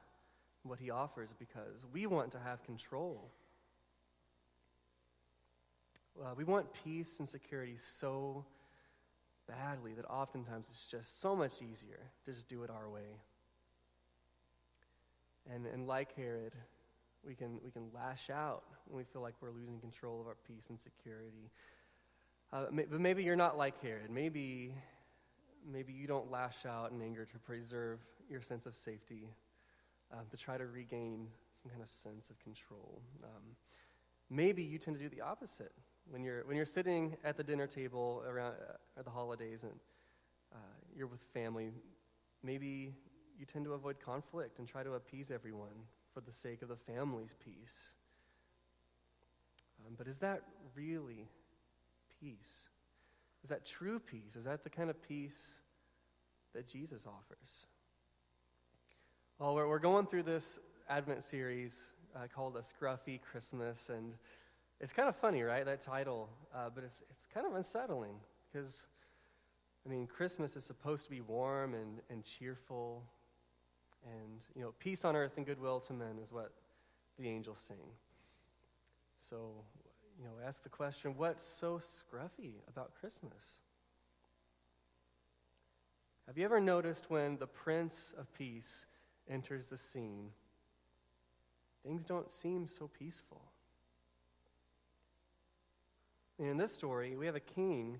what 0.65 0.79
he 0.79 0.89
offers 0.89 1.33
because 1.37 1.85
we 1.93 2.07
want 2.07 2.31
to 2.31 2.39
have 2.39 2.63
control. 2.63 3.29
Uh, 6.19 6.33
we 6.35 6.43
want 6.43 6.65
peace 6.83 7.19
and 7.19 7.27
security 7.27 7.75
so 7.77 8.45
badly 9.47 9.93
that 9.93 10.05
oftentimes 10.05 10.65
it's 10.69 10.87
just 10.87 11.21
so 11.21 11.35
much 11.35 11.61
easier 11.61 11.99
to 12.25 12.31
just 12.31 12.47
do 12.47 12.63
it 12.63 12.69
our 12.69 12.89
way. 12.89 13.19
And, 15.53 15.67
and 15.67 15.87
like 15.87 16.15
Herod, 16.15 16.53
we 17.25 17.35
can, 17.35 17.59
we 17.63 17.69
can 17.69 17.89
lash 17.93 18.29
out 18.29 18.63
when 18.87 18.97
we 18.97 19.03
feel 19.03 19.21
like 19.21 19.35
we're 19.41 19.51
losing 19.51 19.79
control 19.79 20.19
of 20.21 20.27
our 20.27 20.37
peace 20.47 20.69
and 20.69 20.79
security. 20.79 21.51
Uh, 22.51 22.65
may, 22.71 22.85
but 22.89 22.99
maybe 22.99 23.23
you're 23.23 23.35
not 23.35 23.57
like 23.57 23.79
Herod. 23.81 24.09
Maybe, 24.09 24.73
maybe 25.71 25.93
you 25.93 26.07
don't 26.07 26.31
lash 26.31 26.65
out 26.65 26.91
in 26.91 27.01
anger 27.01 27.25
to 27.25 27.37
preserve 27.39 27.99
your 28.29 28.41
sense 28.41 28.65
of 28.65 28.75
safety, 28.75 29.29
um, 30.15 30.25
to 30.31 30.37
try 30.37 30.57
to 30.57 30.65
regain 30.65 31.27
some 31.61 31.69
kind 31.69 31.81
of 31.81 31.89
sense 31.89 32.29
of 32.29 32.39
control. 32.39 33.01
Um, 33.23 33.55
maybe 34.29 34.63
you 34.63 34.77
tend 34.77 34.97
to 34.97 35.03
do 35.03 35.09
the 35.09 35.21
opposite 35.21 35.73
when 36.09 36.23
you're, 36.23 36.45
when 36.45 36.55
you're 36.55 36.65
sitting 36.65 37.17
at 37.23 37.37
the 37.37 37.43
dinner 37.43 37.67
table 37.67 38.23
around 38.27 38.53
uh, 38.53 38.99
at 38.99 39.05
the 39.05 39.11
holidays 39.11 39.63
and 39.63 39.73
uh, 40.53 40.57
you're 40.95 41.07
with 41.07 41.21
family. 41.33 41.71
Maybe 42.43 42.93
you 43.37 43.45
tend 43.45 43.65
to 43.65 43.73
avoid 43.73 43.99
conflict 43.99 44.59
and 44.59 44.67
try 44.67 44.83
to 44.83 44.93
appease 44.93 45.31
everyone 45.31 45.87
for 46.13 46.21
the 46.21 46.31
sake 46.31 46.61
of 46.61 46.69
the 46.69 46.75
family's 46.75 47.35
peace. 47.43 47.93
Um, 49.85 49.95
but 49.97 50.07
is 50.07 50.19
that 50.19 50.43
really 50.75 51.27
peace? 52.21 52.69
Is 53.43 53.49
that 53.49 53.65
true 53.65 53.99
peace? 53.99 54.35
Is 54.35 54.45
that 54.45 54.63
the 54.63 54.69
kind 54.69 54.89
of 54.89 55.01
peace 55.01 55.61
that 56.53 56.67
Jesus 56.67 57.05
offers? 57.05 57.67
Well, 59.37 59.53
we're, 59.53 59.67
we're 59.67 59.79
going 59.79 60.05
through 60.05 60.23
this 60.23 60.59
Advent 60.87 61.21
series 61.21 61.89
uh, 62.15 62.19
called 62.33 62.55
A 62.55 62.61
Scruffy 62.61 63.19
Christmas, 63.21 63.89
and 63.89 64.13
it's 64.79 64.93
kind 64.93 65.09
of 65.09 65.15
funny, 65.17 65.41
right? 65.41 65.65
That 65.65 65.81
title, 65.81 66.29
uh, 66.55 66.69
but 66.73 66.85
it's, 66.85 67.03
it's 67.09 67.27
kind 67.33 67.45
of 67.45 67.53
unsettling 67.53 68.15
because, 68.49 68.87
I 69.85 69.89
mean, 69.89 70.07
Christmas 70.07 70.55
is 70.55 70.63
supposed 70.63 71.03
to 71.03 71.11
be 71.11 71.19
warm 71.19 71.73
and, 71.73 71.99
and 72.09 72.23
cheerful, 72.23 73.03
and, 74.05 74.39
you 74.55 74.61
know, 74.61 74.73
peace 74.79 75.03
on 75.03 75.17
earth 75.17 75.33
and 75.35 75.45
goodwill 75.45 75.81
to 75.81 75.91
men 75.91 76.17
is 76.23 76.31
what 76.31 76.53
the 77.19 77.27
angels 77.27 77.59
sing. 77.59 77.89
So, 79.19 79.51
you 80.17 80.23
know, 80.23 80.31
ask 80.47 80.63
the 80.63 80.69
question 80.69 81.13
what's 81.17 81.45
so 81.45 81.79
scruffy 81.79 82.53
about 82.69 82.93
Christmas? 83.01 83.59
Have 86.25 86.37
you 86.37 86.45
ever 86.45 86.61
noticed 86.61 87.09
when 87.09 87.35
the 87.35 87.47
Prince 87.47 88.13
of 88.17 88.33
Peace 88.33 88.85
enters 89.29 89.67
the 89.67 89.77
scene, 89.77 90.29
things 91.83 92.05
don't 92.05 92.31
seem 92.31 92.67
so 92.67 92.89
peaceful? 92.99 93.41
And 96.37 96.49
in 96.49 96.57
this 96.57 96.73
story, 96.73 97.15
we 97.15 97.25
have 97.25 97.35
a 97.35 97.39
king 97.39 97.99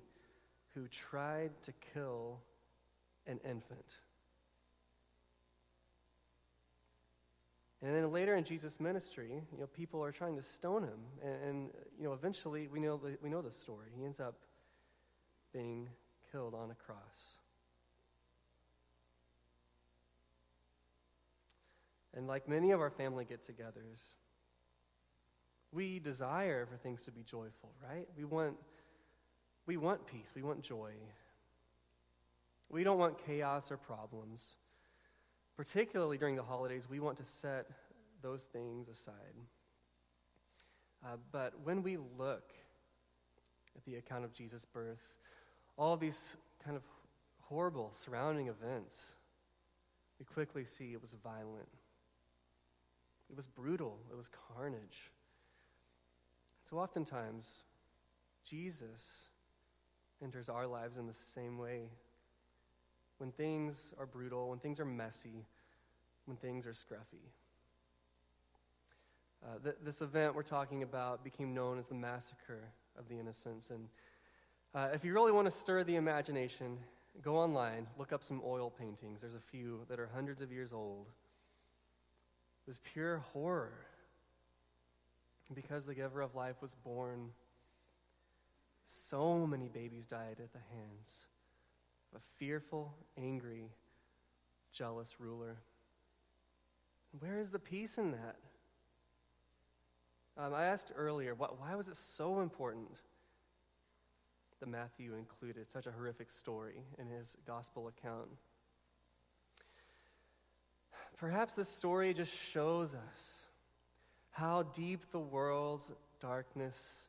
who 0.73 0.87
tried 0.87 1.51
to 1.63 1.73
kill 1.93 2.39
an 3.27 3.39
infant. 3.45 3.99
And 7.81 7.95
then 7.95 8.11
later 8.11 8.35
in 8.35 8.43
Jesus' 8.43 8.79
ministry, 8.79 9.43
you 9.53 9.59
know, 9.59 9.67
people 9.67 10.03
are 10.03 10.11
trying 10.11 10.35
to 10.37 10.41
stone 10.41 10.83
him. 10.83 10.99
And, 11.23 11.35
and 11.43 11.69
you 11.99 12.05
know, 12.05 12.13
eventually, 12.13 12.67
we 12.67 12.79
know, 12.79 12.97
the, 12.97 13.17
we 13.21 13.29
know 13.29 13.41
the 13.41 13.51
story. 13.51 13.89
He 13.95 14.03
ends 14.03 14.19
up 14.19 14.35
being 15.53 15.87
killed 16.31 16.55
on 16.55 16.71
a 16.71 16.75
cross. 16.75 17.37
And 22.15 22.27
like 22.27 22.47
many 22.47 22.71
of 22.71 22.79
our 22.79 22.89
family 22.89 23.25
get 23.25 23.43
togethers, 23.43 24.15
we 25.71 25.99
desire 25.99 26.65
for 26.65 26.77
things 26.77 27.01
to 27.03 27.11
be 27.11 27.21
joyful, 27.23 27.71
right? 27.83 28.07
We 28.17 28.23
want, 28.23 28.55
we 29.65 29.75
want 29.75 30.07
peace, 30.07 30.31
we 30.33 30.41
want 30.41 30.61
joy. 30.61 30.91
We 32.69 32.83
don't 32.83 32.97
want 32.97 33.23
chaos 33.25 33.71
or 33.71 33.77
problems. 33.77 34.55
Particularly 35.57 36.17
during 36.17 36.35
the 36.35 36.43
holidays, 36.43 36.87
we 36.89 36.99
want 36.99 37.17
to 37.17 37.25
set 37.25 37.67
those 38.21 38.43
things 38.43 38.87
aside. 38.87 39.13
Uh, 41.03 41.17
but 41.31 41.53
when 41.63 41.83
we 41.83 41.97
look 41.97 42.53
at 43.75 43.83
the 43.85 43.95
account 43.95 44.23
of 44.23 44.33
Jesus' 44.33 44.65
birth, 44.65 45.13
all 45.77 45.97
these 45.97 46.35
kind 46.63 46.75
of 46.75 46.83
horrible 47.41 47.91
surrounding 47.91 48.47
events, 48.47 49.15
we 50.17 50.25
quickly 50.25 50.65
see 50.65 50.93
it 50.93 51.01
was 51.01 51.13
violent. 51.23 51.67
It 53.29 53.35
was 53.35 53.47
brutal. 53.47 53.99
It 54.11 54.15
was 54.15 54.29
carnage. 54.55 55.11
So 56.69 56.77
oftentimes, 56.77 57.63
Jesus 58.43 59.25
enters 60.23 60.49
our 60.49 60.67
lives 60.67 60.97
in 60.97 61.07
the 61.07 61.13
same 61.13 61.57
way 61.57 61.89
when 63.17 63.31
things 63.31 63.93
are 63.99 64.05
brutal, 64.05 64.49
when 64.49 64.59
things 64.59 64.79
are 64.79 64.85
messy, 64.85 65.45
when 66.25 66.37
things 66.37 66.65
are 66.65 66.71
scruffy. 66.71 67.29
Uh, 69.43 69.59
th- 69.63 69.75
this 69.83 70.01
event 70.01 70.35
we're 70.35 70.43
talking 70.43 70.83
about 70.83 71.23
became 71.23 71.53
known 71.53 71.77
as 71.77 71.87
the 71.87 71.95
Massacre 71.95 72.63
of 72.97 73.07
the 73.07 73.19
Innocents. 73.19 73.69
And 73.69 73.87
uh, 74.73 74.89
if 74.93 75.05
you 75.05 75.13
really 75.13 75.31
want 75.31 75.45
to 75.45 75.51
stir 75.51 75.83
the 75.83 75.95
imagination, 75.95 76.77
go 77.21 77.37
online, 77.37 77.87
look 77.97 78.11
up 78.11 78.23
some 78.23 78.41
oil 78.43 78.69
paintings. 78.69 79.21
There's 79.21 79.35
a 79.35 79.39
few 79.39 79.81
that 79.87 79.99
are 79.99 80.09
hundreds 80.13 80.41
of 80.41 80.51
years 80.51 80.73
old. 80.73 81.07
Was 82.67 82.79
pure 82.79 83.19
horror. 83.33 83.73
Because 85.53 85.85
the 85.85 85.93
giver 85.93 86.21
of 86.21 86.33
life 86.33 86.61
was 86.61 86.73
born, 86.73 87.29
so 88.85 89.45
many 89.45 89.67
babies 89.67 90.05
died 90.05 90.37
at 90.39 90.51
the 90.51 90.59
hands 90.73 91.27
of 92.11 92.19
a 92.19 92.23
fearful, 92.37 92.95
angry, 93.17 93.69
jealous 94.71 95.15
ruler. 95.19 95.57
Where 97.19 97.39
is 97.39 97.51
the 97.51 97.59
peace 97.59 97.97
in 97.97 98.11
that? 98.11 98.35
Um, 100.37 100.53
I 100.53 100.65
asked 100.65 100.91
earlier, 100.95 101.33
why 101.33 101.75
was 101.75 101.87
it 101.87 101.95
so 101.95 102.41
important 102.41 102.99
that 104.59 104.67
Matthew 104.67 105.13
included 105.13 105.69
such 105.69 105.87
a 105.87 105.91
horrific 105.91 106.29
story 106.29 106.83
in 106.99 107.07
his 107.07 107.37
gospel 107.45 107.87
account? 107.87 108.27
Perhaps 111.17 111.53
this 111.53 111.69
story 111.69 112.13
just 112.13 112.35
shows 112.35 112.93
us 112.93 113.41
how 114.31 114.63
deep 114.63 115.11
the 115.11 115.19
world's 115.19 115.89
darkness 116.19 117.03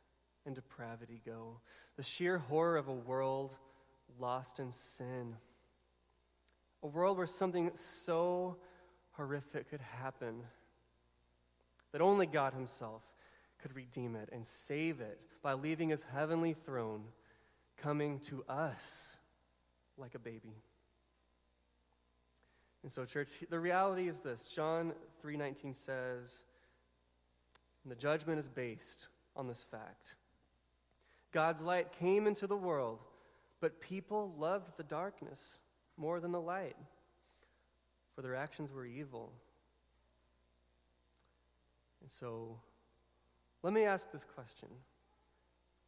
and 0.45 0.55
depravity 0.55 1.21
go. 1.27 1.59
The 1.97 2.05
sheer 2.05 2.39
horror 2.39 2.77
of 2.77 2.89
a 2.89 2.95
world 2.95 3.57
lost 4.21 4.61
in 4.61 4.71
sin. 4.71 5.35
A 6.83 6.87
world 6.87 7.17
where 7.17 7.27
something 7.27 7.71
so 7.75 8.57
horrific 9.13 9.71
could 9.71 9.81
happen 9.81 10.43
that 11.93 12.01
only 12.01 12.27
God 12.27 12.53
Himself 12.53 13.03
could 13.61 13.75
redeem 13.75 14.15
it 14.15 14.29
and 14.31 14.47
save 14.47 15.01
it 15.01 15.21
by 15.43 15.55
leaving 15.55 15.89
His 15.89 16.05
heavenly 16.15 16.53
throne 16.53 17.05
coming 17.77 18.21
to 18.21 18.45
us 18.49 19.17
like 19.99 20.15
a 20.15 20.19
baby. 20.19 20.63
And 22.87 22.93
so 22.93 23.05
church 23.05 23.31
the 23.51 23.59
reality 23.59 24.07
is 24.07 24.21
this 24.21 24.45
John 24.45 24.93
3:19 25.21 25.75
says 25.75 26.45
the 27.85 27.97
judgment 27.97 28.39
is 28.39 28.49
based 28.49 29.09
on 29.35 29.49
this 29.49 29.65
fact. 29.65 30.15
God's 31.33 31.63
light 31.63 31.91
came 31.91 32.29
into 32.29 32.47
the 32.47 32.57
world 32.57 33.01
but 33.61 33.81
people 33.81 34.33
loved 34.39 34.77
the 34.77 34.85
darkness 34.85 35.59
more 35.97 36.21
than 36.21 36.31
the 36.31 36.41
light, 36.41 36.77
for 38.15 38.23
their 38.23 38.37
actions 38.37 38.73
were 38.73 38.87
evil. 38.87 39.33
And 42.03 42.13
so, 42.13 42.61
let 43.65 43.73
me 43.73 43.83
ask 43.83 44.13
this 44.13 44.25
question 44.25 44.69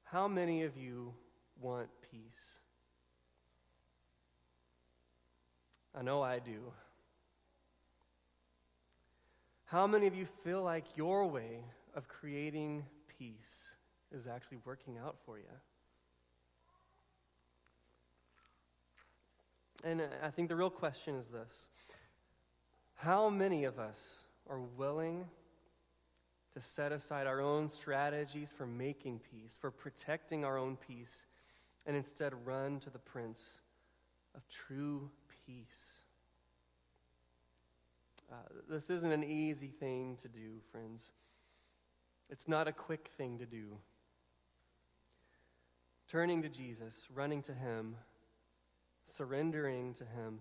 How 0.03 0.27
many 0.27 0.65
of 0.65 0.77
you 0.77 1.15
want 1.61 1.89
peace? 2.11 2.59
I 5.95 6.03
know 6.03 6.23
I 6.23 6.39
do. 6.39 6.73
How 9.69 9.87
many 9.87 10.07
of 10.07 10.15
you 10.15 10.25
feel 10.25 10.63
like 10.63 10.97
your 10.97 11.27
way 11.27 11.61
of 11.95 12.09
creating 12.09 12.87
peace 13.19 13.77
is 14.11 14.27
actually 14.27 14.57
working 14.65 14.97
out 14.97 15.17
for 15.27 15.37
you? 15.37 15.45
And 19.85 20.01
uh, 20.01 20.07
I 20.23 20.31
think 20.31 20.49
the 20.49 20.57
real 20.57 20.71
question 20.71 21.17
is 21.17 21.29
this 21.29 21.69
How 22.95 23.29
many 23.29 23.65
of 23.65 23.79
us 23.79 24.25
are 24.49 24.63
willing 24.79 25.27
to 26.55 26.63
set 26.63 26.91
aside 26.91 27.27
our 27.27 27.43
own 27.43 27.69
strategies 27.69 28.51
for 28.51 28.67
making 28.67 29.21
peace, 29.31 29.59
for 29.61 29.71
protecting 29.71 30.47
our 30.47 30.57
own 30.57 30.79
peace, 30.79 31.27
and 31.87 31.95
instead 31.95 32.33
run 32.47 32.81
to 32.81 32.89
the 32.89 32.99
Prince 32.99 33.61
of 34.35 34.49
true 34.49 35.11
peace? 35.45 36.01
Uh, 38.31 38.37
this 38.69 38.91
isn't 38.91 39.11
an 39.11 39.25
easy 39.25 39.69
thing 39.69 40.17
to 40.17 40.29
do, 40.29 40.61
friends. 40.71 41.13
It's 42.29 42.47
not 42.47 42.69
a 42.69 42.73
quick 42.73 43.11
thing 43.17 43.39
to 43.39 43.47
do. 43.47 43.79
Turning 46.09 46.43
to 46.43 46.49
Jesus, 46.49 47.07
running 47.15 47.41
to 47.43 47.55
Him, 47.55 47.97
surrendering 49.07 49.95
to 49.95 50.05
Him, 50.05 50.41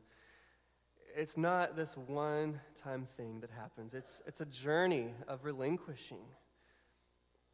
it's 1.15 1.37
not 1.37 1.75
this 1.75 1.97
one 1.97 2.59
time 2.75 3.07
thing 3.17 3.39
that 3.39 3.49
happens. 3.49 3.93
It's, 3.93 4.21
it's 4.27 4.41
a 4.41 4.45
journey 4.45 5.13
of 5.27 5.45
relinquishing. 5.45 6.25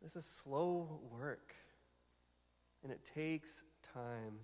This 0.01 0.15
is 0.15 0.25
slow 0.25 0.99
work, 1.11 1.55
and 2.83 2.91
it 2.91 3.05
takes 3.05 3.63
time. 3.93 4.39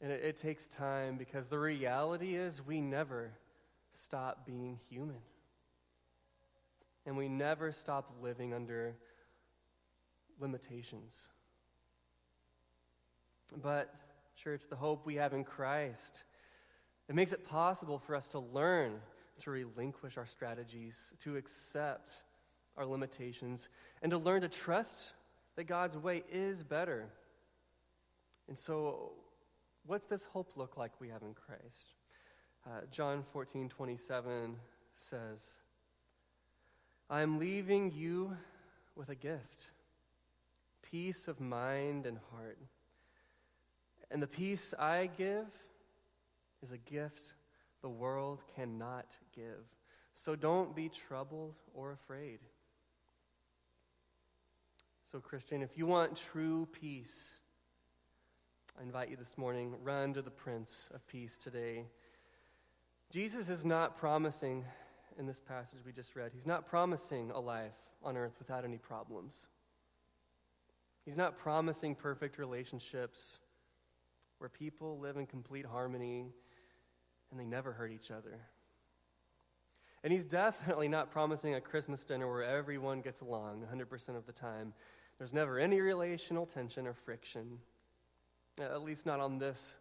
And 0.00 0.10
it, 0.10 0.24
it 0.24 0.36
takes 0.36 0.68
time 0.68 1.18
because 1.18 1.48
the 1.48 1.58
reality 1.58 2.34
is 2.34 2.64
we 2.64 2.80
never 2.80 3.32
stop 3.92 4.46
being 4.46 4.78
human. 4.88 5.18
And 7.06 7.16
we 7.16 7.28
never 7.28 7.72
stop 7.72 8.12
living 8.22 8.54
under 8.54 8.94
limitations. 10.40 11.28
But, 13.60 13.94
church, 14.36 14.62
the 14.68 14.76
hope 14.76 15.04
we 15.04 15.16
have 15.16 15.32
in 15.32 15.44
Christ, 15.44 16.24
it 17.08 17.14
makes 17.14 17.32
it 17.32 17.46
possible 17.46 17.98
for 17.98 18.14
us 18.14 18.28
to 18.28 18.38
learn 18.38 19.00
to 19.42 19.50
relinquish 19.50 20.16
our 20.16 20.26
strategies, 20.26 21.12
to 21.20 21.36
accept 21.36 22.22
our 22.76 22.86
limitations, 22.86 23.68
and 24.00 24.10
to 24.10 24.18
learn 24.18 24.42
to 24.42 24.48
trust 24.48 25.12
that 25.56 25.64
God's 25.64 25.96
way 25.96 26.22
is 26.30 26.62
better. 26.62 27.08
And 28.48 28.56
so, 28.56 29.12
what's 29.84 30.06
this 30.06 30.24
hope 30.24 30.52
look 30.56 30.76
like 30.76 30.92
we 31.00 31.08
have 31.08 31.22
in 31.22 31.34
Christ? 31.34 31.94
Uh, 32.64 32.80
John 32.90 33.24
14, 33.32 33.68
27 33.68 34.56
says, 34.94 35.52
I 37.10 37.22
am 37.22 37.38
leaving 37.38 37.90
you 37.92 38.36
with 38.94 39.08
a 39.08 39.14
gift 39.14 39.70
peace 40.82 41.26
of 41.26 41.40
mind 41.40 42.04
and 42.04 42.18
heart. 42.30 42.58
And 44.10 44.22
the 44.22 44.26
peace 44.26 44.74
I 44.78 45.08
give 45.16 45.46
is 46.62 46.72
a 46.72 46.78
gift 46.78 47.32
the 47.80 47.88
world 47.88 48.44
cannot 48.54 49.16
give. 49.34 49.64
So 50.12 50.36
don't 50.36 50.76
be 50.76 50.90
troubled 50.90 51.54
or 51.74 51.92
afraid. 51.92 52.40
So, 55.10 55.18
Christian, 55.18 55.62
if 55.62 55.76
you 55.76 55.86
want 55.86 56.16
true 56.16 56.68
peace, 56.72 57.34
I 58.78 58.82
invite 58.82 59.10
you 59.10 59.16
this 59.16 59.36
morning, 59.36 59.74
run 59.82 60.14
to 60.14 60.22
the 60.22 60.30
Prince 60.30 60.88
of 60.94 61.06
Peace 61.06 61.36
today. 61.36 61.86
Jesus 63.12 63.50
is 63.50 63.66
not 63.66 63.98
promising, 63.98 64.64
in 65.18 65.26
this 65.26 65.38
passage 65.38 65.80
we 65.84 65.92
just 65.92 66.16
read, 66.16 66.30
he's 66.32 66.46
not 66.46 66.66
promising 66.66 67.30
a 67.30 67.38
life 67.38 67.74
on 68.02 68.16
earth 68.16 68.36
without 68.38 68.64
any 68.64 68.78
problems. 68.78 69.48
He's 71.04 71.18
not 71.18 71.36
promising 71.36 71.94
perfect 71.94 72.38
relationships 72.38 73.36
where 74.38 74.48
people 74.48 74.98
live 74.98 75.18
in 75.18 75.26
complete 75.26 75.66
harmony 75.66 76.24
and 77.30 77.38
they 77.38 77.44
never 77.44 77.72
hurt 77.72 77.92
each 77.92 78.10
other. 78.10 78.40
And 80.02 80.10
he's 80.10 80.24
definitely 80.24 80.88
not 80.88 81.10
promising 81.10 81.54
a 81.54 81.60
Christmas 81.60 82.04
dinner 82.04 82.26
where 82.26 82.42
everyone 82.42 83.02
gets 83.02 83.20
along 83.20 83.62
100% 83.70 84.16
of 84.16 84.24
the 84.24 84.32
time. 84.32 84.72
There's 85.18 85.34
never 85.34 85.58
any 85.58 85.82
relational 85.82 86.46
tension 86.46 86.86
or 86.86 86.94
friction, 86.94 87.58
at 88.58 88.82
least 88.82 89.04
not 89.04 89.20
on 89.20 89.38
this 89.38 89.74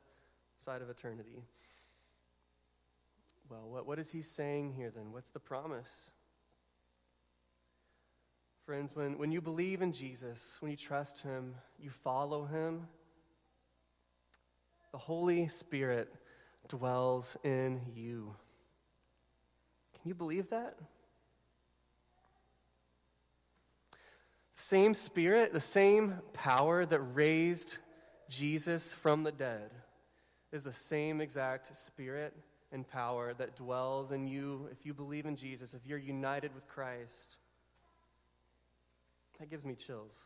side 0.57 0.81
of 0.81 0.89
eternity. 0.89 1.45
Well, 3.51 3.67
what, 3.67 3.85
what 3.85 3.99
is 3.99 4.09
he 4.09 4.21
saying 4.21 4.71
here 4.77 4.91
then? 4.95 5.11
What's 5.11 5.29
the 5.29 5.39
promise? 5.39 6.11
Friends, 8.65 8.95
when, 8.95 9.17
when 9.17 9.29
you 9.29 9.41
believe 9.41 9.81
in 9.81 9.91
Jesus, 9.91 10.55
when 10.61 10.71
you 10.71 10.77
trust 10.77 11.21
him, 11.21 11.55
you 11.77 11.89
follow 11.89 12.45
him, 12.45 12.87
the 14.93 14.97
Holy 14.97 15.49
Spirit 15.49 16.13
dwells 16.69 17.35
in 17.43 17.81
you. 17.93 18.33
Can 19.93 20.07
you 20.07 20.15
believe 20.15 20.49
that? 20.51 20.77
The 24.55 24.63
same 24.63 24.93
Spirit, 24.93 25.51
the 25.51 25.59
same 25.59 26.21
power 26.31 26.85
that 26.85 26.99
raised 26.99 27.79
Jesus 28.29 28.93
from 28.93 29.23
the 29.23 29.31
dead 29.33 29.71
is 30.53 30.63
the 30.63 30.71
same 30.71 31.19
exact 31.19 31.75
Spirit 31.75 32.33
and 32.71 32.87
power 32.87 33.33
that 33.33 33.55
dwells 33.55 34.11
in 34.11 34.27
you 34.27 34.69
if 34.71 34.85
you 34.85 34.93
believe 34.93 35.25
in 35.25 35.35
Jesus, 35.35 35.73
if 35.73 35.85
you're 35.85 35.97
united 35.97 36.53
with 36.55 36.67
Christ. 36.67 37.37
That 39.39 39.49
gives 39.49 39.65
me 39.65 39.75
chills. 39.75 40.17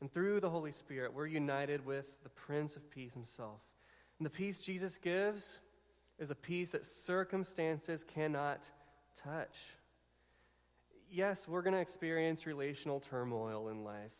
And 0.00 0.12
through 0.12 0.40
the 0.40 0.50
Holy 0.50 0.72
Spirit, 0.72 1.12
we're 1.14 1.26
united 1.26 1.84
with 1.86 2.06
the 2.22 2.28
Prince 2.30 2.76
of 2.76 2.90
Peace 2.90 3.14
himself. 3.14 3.60
And 4.18 4.26
the 4.26 4.30
peace 4.30 4.60
Jesus 4.60 4.96
gives 4.96 5.60
is 6.18 6.30
a 6.30 6.34
peace 6.34 6.70
that 6.70 6.84
circumstances 6.84 8.04
cannot 8.04 8.70
touch. 9.14 9.76
Yes, 11.10 11.46
we're 11.46 11.62
going 11.62 11.74
to 11.74 11.80
experience 11.80 12.46
relational 12.46 12.98
turmoil 12.98 13.68
in 13.68 13.84
life. 13.84 14.12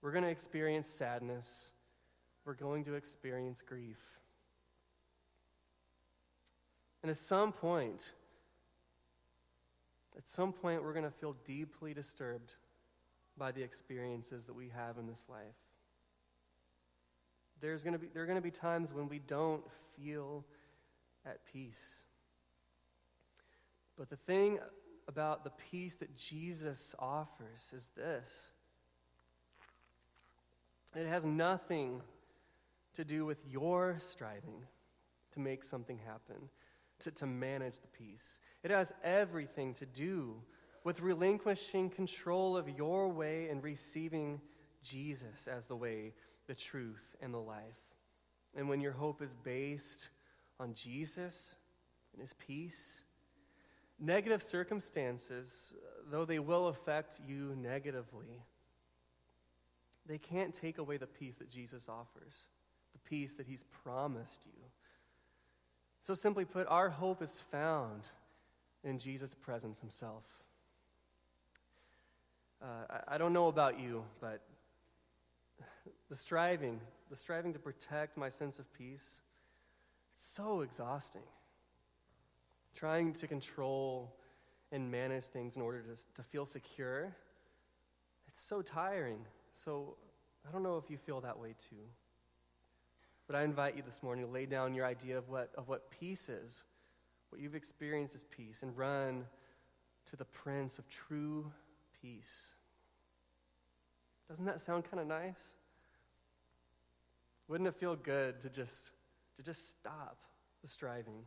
We're 0.00 0.12
going 0.12 0.24
to 0.24 0.30
experience 0.30 0.88
sadness 0.88 1.71
we're 2.44 2.54
going 2.54 2.84
to 2.84 2.94
experience 2.94 3.62
grief. 3.62 3.98
And 7.02 7.10
at 7.10 7.16
some 7.16 7.52
point, 7.52 8.10
at 10.16 10.28
some 10.28 10.52
point, 10.52 10.82
we're 10.82 10.92
going 10.92 11.04
to 11.04 11.10
feel 11.10 11.36
deeply 11.44 11.94
disturbed 11.94 12.54
by 13.36 13.50
the 13.50 13.62
experiences 13.62 14.44
that 14.44 14.54
we 14.54 14.68
have 14.68 14.98
in 14.98 15.06
this 15.06 15.26
life. 15.28 15.56
There's 17.60 17.82
going 17.82 17.94
to 17.94 17.98
be, 17.98 18.08
there 18.12 18.22
are 18.22 18.26
going 18.26 18.36
to 18.36 18.42
be 18.42 18.50
times 18.50 18.92
when 18.92 19.08
we 19.08 19.20
don't 19.20 19.62
feel 19.96 20.44
at 21.24 21.44
peace. 21.52 22.02
But 23.96 24.10
the 24.10 24.16
thing 24.16 24.58
about 25.08 25.44
the 25.44 25.52
peace 25.70 25.94
that 25.96 26.16
Jesus 26.16 26.94
offers 26.98 27.72
is 27.74 27.88
this 27.96 28.52
it 30.94 31.06
has 31.06 31.24
nothing 31.24 32.02
to 32.94 33.04
do 33.04 33.24
with 33.24 33.38
your 33.48 33.96
striving 34.00 34.64
to 35.32 35.40
make 35.40 35.64
something 35.64 35.98
happen, 35.98 36.48
to, 37.00 37.10
to 37.10 37.26
manage 37.26 37.78
the 37.78 37.88
peace. 37.88 38.38
It 38.62 38.70
has 38.70 38.92
everything 39.02 39.74
to 39.74 39.86
do 39.86 40.34
with 40.84 41.00
relinquishing 41.00 41.90
control 41.90 42.56
of 42.56 42.68
your 42.68 43.08
way 43.08 43.48
and 43.48 43.62
receiving 43.62 44.40
Jesus 44.82 45.46
as 45.46 45.66
the 45.66 45.76
way, 45.76 46.12
the 46.46 46.54
truth, 46.54 47.16
and 47.20 47.32
the 47.32 47.38
life. 47.38 47.78
And 48.54 48.68
when 48.68 48.80
your 48.80 48.92
hope 48.92 49.22
is 49.22 49.34
based 49.34 50.08
on 50.60 50.74
Jesus 50.74 51.54
and 52.12 52.20
his 52.20 52.34
peace, 52.34 53.02
negative 53.98 54.42
circumstances, 54.42 55.72
though 56.10 56.24
they 56.24 56.40
will 56.40 56.66
affect 56.66 57.20
you 57.26 57.56
negatively, 57.56 58.42
they 60.06 60.18
can't 60.18 60.52
take 60.52 60.78
away 60.78 60.96
the 60.96 61.06
peace 61.06 61.36
that 61.36 61.48
Jesus 61.48 61.88
offers 61.88 62.46
peace 63.12 63.34
that 63.34 63.46
He's 63.46 63.64
promised 63.84 64.40
you. 64.46 64.62
So, 66.00 66.14
simply 66.14 66.46
put, 66.46 66.66
our 66.66 66.88
hope 66.88 67.20
is 67.20 67.38
found 67.50 68.04
in 68.82 68.98
Jesus' 68.98 69.34
presence 69.34 69.80
Himself. 69.80 70.24
Uh, 72.62 72.66
I, 72.88 73.14
I 73.14 73.18
don't 73.18 73.34
know 73.34 73.48
about 73.48 73.78
you, 73.78 74.02
but 74.18 74.40
the 76.08 76.16
striving, 76.16 76.80
the 77.10 77.16
striving 77.16 77.52
to 77.52 77.58
protect 77.58 78.16
my 78.16 78.30
sense 78.30 78.58
of 78.58 78.72
peace, 78.72 79.20
it's 80.14 80.26
so 80.26 80.62
exhausting. 80.62 81.28
Trying 82.74 83.12
to 83.12 83.26
control 83.26 84.16
and 84.72 84.90
manage 84.90 85.24
things 85.24 85.56
in 85.56 85.62
order 85.62 85.82
to, 85.82 86.14
to 86.14 86.22
feel 86.22 86.46
secure, 86.46 87.14
it's 88.26 88.42
so 88.42 88.62
tiring. 88.62 89.18
So 89.52 89.96
I 90.48 90.50
don't 90.50 90.62
know 90.62 90.78
if 90.78 90.90
you 90.90 90.96
feel 90.96 91.20
that 91.20 91.38
way 91.38 91.54
too. 91.68 91.84
But 93.32 93.38
I 93.38 93.44
invite 93.44 93.78
you 93.78 93.82
this 93.82 94.02
morning 94.02 94.26
to 94.26 94.30
lay 94.30 94.44
down 94.44 94.74
your 94.74 94.84
idea 94.84 95.16
of 95.16 95.30
what, 95.30 95.48
of 95.56 95.66
what 95.66 95.90
peace 95.90 96.28
is, 96.28 96.64
what 97.30 97.40
you've 97.40 97.54
experienced 97.54 98.14
as 98.14 98.24
peace, 98.24 98.62
and 98.62 98.76
run 98.76 99.24
to 100.10 100.16
the 100.16 100.26
Prince 100.26 100.78
of 100.78 100.86
true 100.90 101.50
peace. 102.02 102.52
Doesn't 104.28 104.44
that 104.44 104.60
sound 104.60 104.84
kind 104.84 105.00
of 105.00 105.06
nice? 105.06 105.54
Wouldn't 107.48 107.66
it 107.66 107.74
feel 107.74 107.96
good 107.96 108.38
to 108.42 108.50
just, 108.50 108.90
to 109.38 109.42
just 109.42 109.70
stop 109.70 110.18
the 110.60 110.68
striving 110.68 111.24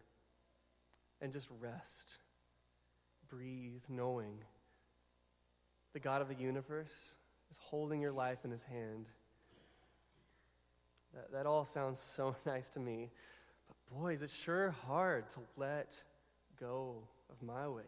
and 1.21 1.33
just 1.33 1.47
rest, 1.59 2.17
breathe, 3.29 3.81
knowing 3.89 4.37
the 5.93 5.99
God 5.99 6.21
of 6.21 6.27
the 6.27 6.35
universe 6.35 7.15
is 7.49 7.57
holding 7.59 7.99
your 7.99 8.11
life 8.11 8.45
in 8.45 8.51
his 8.51 8.61
hand? 8.61 9.07
That, 11.15 11.31
that 11.31 11.45
all 11.45 11.65
sounds 11.65 11.99
so 11.99 12.35
nice 12.45 12.69
to 12.69 12.79
me. 12.79 13.09
But 13.67 13.97
boy, 13.97 14.13
is 14.13 14.21
it 14.21 14.29
sure 14.29 14.75
hard 14.87 15.29
to 15.31 15.39
let 15.57 16.03
go 16.59 16.95
of 17.29 17.41
my 17.45 17.67
way. 17.67 17.83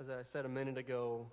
As 0.00 0.08
I 0.10 0.22
said 0.22 0.44
a 0.44 0.48
minute 0.48 0.78
ago, 0.78 1.26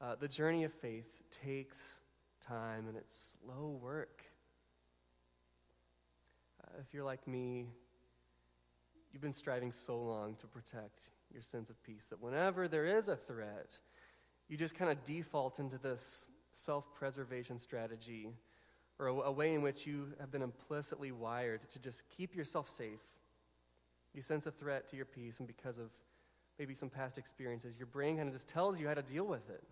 uh, 0.00 0.16
the 0.18 0.28
journey 0.28 0.64
of 0.64 0.72
faith 0.72 1.22
takes 1.30 2.00
time 2.40 2.88
and 2.88 2.96
it's 2.96 3.36
slow 3.42 3.78
work. 3.80 4.22
Uh, 6.62 6.80
if 6.80 6.92
you're 6.92 7.04
like 7.04 7.26
me, 7.26 7.66
you've 9.12 9.22
been 9.22 9.32
striving 9.32 9.72
so 9.72 9.98
long 9.98 10.34
to 10.36 10.46
protect 10.46 11.10
your 11.32 11.42
sense 11.42 11.70
of 11.70 11.82
peace 11.82 12.06
that 12.10 12.20
whenever 12.20 12.68
there 12.68 12.86
is 12.86 13.08
a 13.08 13.16
threat, 13.16 13.78
you 14.48 14.56
just 14.56 14.74
kind 14.74 14.90
of 14.90 15.02
default 15.04 15.58
into 15.58 15.78
this 15.78 16.26
self 16.52 16.94
preservation 16.94 17.58
strategy 17.58 18.28
or 18.98 19.08
a, 19.08 19.14
a, 19.14 19.32
way 19.32 19.54
in 19.54 19.62
which 19.62 19.86
you 19.86 20.08
have 20.20 20.30
been 20.30 20.42
implicitly 20.42 21.12
wired 21.12 21.68
to 21.70 21.78
just 21.78 22.04
keep 22.16 22.34
yourself 22.34 22.68
safe. 22.68 23.00
You 24.14 24.22
sense 24.22 24.46
a 24.46 24.50
threat 24.50 24.88
to 24.90 24.96
your 24.96 25.04
peace, 25.04 25.38
and 25.38 25.46
because 25.46 25.78
of 25.78 25.90
maybe 26.58 26.74
some 26.74 26.88
past 26.88 27.18
experiences, 27.18 27.76
your 27.78 27.86
brain 27.86 28.16
kind 28.16 28.28
of 28.28 28.34
just 28.34 28.48
tells 28.48 28.80
you 28.80 28.88
how 28.88 28.94
to 28.94 29.02
deal 29.02 29.26
with 29.26 29.48
it. 29.50 29.62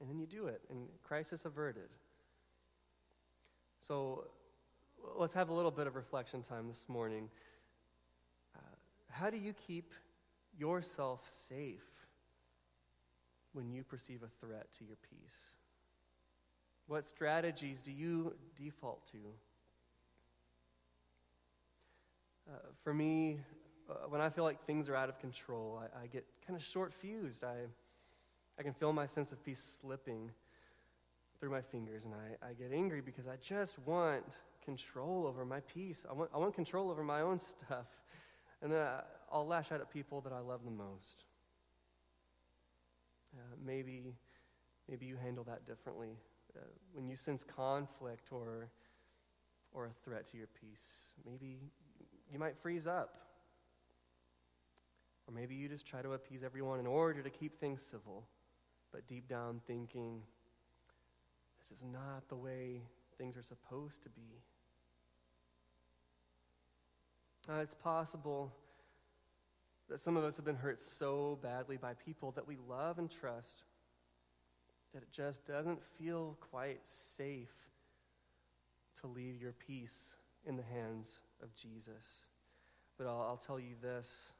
And 0.00 0.08
then 0.08 0.18
you 0.18 0.26
do 0.26 0.46
it, 0.46 0.62
and 0.70 0.88
crisis 1.02 1.44
averted. 1.44 1.88
So 3.80 4.24
let's 5.16 5.34
have 5.34 5.50
a 5.50 5.54
little 5.54 5.70
bit 5.70 5.86
of 5.86 5.96
reflection 5.96 6.42
time 6.42 6.68
this 6.68 6.88
morning. 6.88 7.28
Uh, 8.56 8.60
how 9.10 9.28
do 9.28 9.36
you 9.36 9.54
keep 9.66 9.92
yourself 10.56 11.28
safe 11.28 11.84
when 13.52 13.70
you 13.70 13.82
perceive 13.84 14.22
a 14.22 14.46
threat 14.46 14.66
to 14.78 14.84
your 14.84 14.96
peace? 15.10 15.57
What 16.88 17.06
strategies 17.06 17.82
do 17.82 17.92
you 17.92 18.34
default 18.56 19.06
to? 19.12 19.18
Uh, 22.50 22.56
for 22.82 22.94
me, 22.94 23.40
uh, 23.90 24.08
when 24.08 24.22
I 24.22 24.30
feel 24.30 24.44
like 24.44 24.64
things 24.64 24.88
are 24.88 24.96
out 24.96 25.10
of 25.10 25.18
control, 25.20 25.82
I, 25.82 26.04
I 26.04 26.06
get 26.06 26.24
kind 26.46 26.58
of 26.58 26.64
short 26.64 26.94
fused. 26.94 27.44
I, 27.44 27.56
I 28.58 28.62
can 28.62 28.72
feel 28.72 28.94
my 28.94 29.04
sense 29.04 29.32
of 29.32 29.44
peace 29.44 29.78
slipping 29.82 30.30
through 31.38 31.50
my 31.50 31.60
fingers, 31.60 32.06
and 32.06 32.14
I, 32.14 32.48
I 32.48 32.52
get 32.54 32.72
angry 32.72 33.02
because 33.02 33.28
I 33.28 33.36
just 33.36 33.78
want 33.80 34.24
control 34.64 35.26
over 35.26 35.44
my 35.44 35.60
peace. 35.60 36.06
I 36.08 36.14
want, 36.14 36.30
I 36.34 36.38
want 36.38 36.54
control 36.54 36.90
over 36.90 37.04
my 37.04 37.20
own 37.20 37.38
stuff. 37.38 37.86
And 38.62 38.72
then 38.72 38.80
I, 38.80 39.02
I'll 39.30 39.46
lash 39.46 39.72
out 39.72 39.82
at 39.82 39.90
people 39.92 40.22
that 40.22 40.32
I 40.32 40.40
love 40.40 40.64
the 40.64 40.70
most. 40.70 41.24
Uh, 43.36 43.56
maybe, 43.62 44.14
maybe 44.88 45.04
you 45.04 45.16
handle 45.16 45.44
that 45.44 45.66
differently. 45.66 46.16
Uh, 46.58 46.62
when 46.92 47.08
you 47.08 47.16
sense 47.16 47.44
conflict 47.44 48.30
or, 48.32 48.68
or 49.72 49.86
a 49.86 49.92
threat 50.04 50.26
to 50.30 50.36
your 50.36 50.48
peace, 50.60 51.10
maybe 51.24 51.58
you 52.32 52.38
might 52.38 52.56
freeze 52.56 52.86
up. 52.86 53.14
Or 55.26 55.34
maybe 55.34 55.54
you 55.54 55.68
just 55.68 55.86
try 55.86 56.02
to 56.02 56.14
appease 56.14 56.42
everyone 56.42 56.80
in 56.80 56.86
order 56.86 57.22
to 57.22 57.30
keep 57.30 57.60
things 57.60 57.82
civil, 57.82 58.24
but 58.92 59.06
deep 59.06 59.28
down 59.28 59.60
thinking, 59.66 60.22
this 61.60 61.70
is 61.70 61.84
not 61.84 62.28
the 62.28 62.36
way 62.36 62.82
things 63.18 63.36
are 63.36 63.42
supposed 63.42 64.02
to 64.04 64.08
be. 64.08 64.42
Uh, 67.48 67.60
it's 67.60 67.74
possible 67.74 68.52
that 69.88 70.00
some 70.00 70.16
of 70.16 70.24
us 70.24 70.36
have 70.36 70.44
been 70.44 70.56
hurt 70.56 70.80
so 70.80 71.38
badly 71.42 71.76
by 71.76 71.94
people 71.94 72.30
that 72.32 72.46
we 72.46 72.56
love 72.68 72.98
and 72.98 73.10
trust 73.10 73.64
that 74.94 75.02
it 75.02 75.12
just 75.12 75.46
doesn't 75.46 75.82
feel 75.98 76.36
quite 76.50 76.80
safe 76.86 77.52
to 79.00 79.06
leave 79.06 79.40
your 79.40 79.52
peace 79.52 80.16
in 80.46 80.56
the 80.56 80.62
hands 80.62 81.20
of 81.42 81.54
Jesus. 81.54 82.26
But 82.96 83.06
I'll, 83.06 83.20
I'll 83.20 83.36
tell 83.36 83.60
you 83.60 83.74
this 83.80 84.32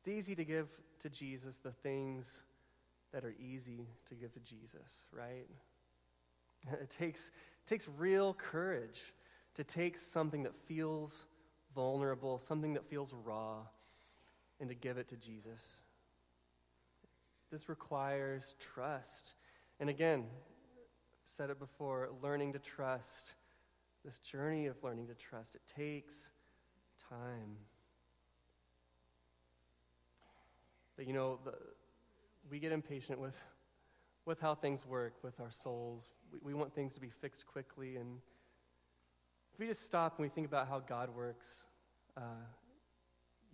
it's 0.00 0.08
easy 0.08 0.34
to 0.34 0.44
give 0.44 0.68
to 1.00 1.08
Jesus 1.08 1.58
the 1.58 1.70
things 1.70 2.42
that 3.12 3.24
are 3.24 3.34
easy 3.38 3.86
to 4.08 4.14
give 4.14 4.32
to 4.32 4.40
Jesus, 4.40 5.06
right? 5.12 5.46
It 6.80 6.90
takes, 6.90 7.28
it 7.28 7.68
takes 7.68 7.88
real 7.98 8.34
courage 8.34 9.12
to 9.56 9.64
take 9.64 9.98
something 9.98 10.44
that 10.44 10.54
feels 10.66 11.26
vulnerable, 11.74 12.38
something 12.38 12.74
that 12.74 12.88
feels 12.88 13.12
raw, 13.24 13.56
and 14.60 14.68
to 14.68 14.74
give 14.76 14.96
it 14.96 15.08
to 15.08 15.16
Jesus. 15.16 15.82
This 17.52 17.68
requires 17.68 18.54
trust. 18.58 19.34
And 19.78 19.90
again, 19.90 20.24
said 21.22 21.50
it 21.50 21.58
before, 21.58 22.08
learning 22.22 22.54
to 22.54 22.58
trust, 22.58 23.34
this 24.06 24.18
journey 24.18 24.66
of 24.66 24.82
learning 24.82 25.06
to 25.08 25.14
trust, 25.14 25.54
it 25.54 25.60
takes 25.66 26.30
time. 27.10 27.56
But 30.96 31.06
you 31.06 31.12
know, 31.12 31.38
the, 31.44 31.52
we 32.50 32.58
get 32.58 32.72
impatient 32.72 33.20
with, 33.20 33.36
with 34.24 34.40
how 34.40 34.54
things 34.54 34.86
work 34.86 35.12
with 35.22 35.38
our 35.38 35.50
souls. 35.50 36.08
We, 36.32 36.38
we 36.42 36.54
want 36.54 36.74
things 36.74 36.94
to 36.94 37.00
be 37.00 37.10
fixed 37.10 37.46
quickly. 37.46 37.96
And 37.96 38.18
if 39.52 39.60
we 39.60 39.66
just 39.66 39.84
stop 39.84 40.16
and 40.16 40.24
we 40.24 40.30
think 40.30 40.46
about 40.46 40.68
how 40.68 40.78
God 40.80 41.14
works, 41.14 41.64
uh, 42.16 42.46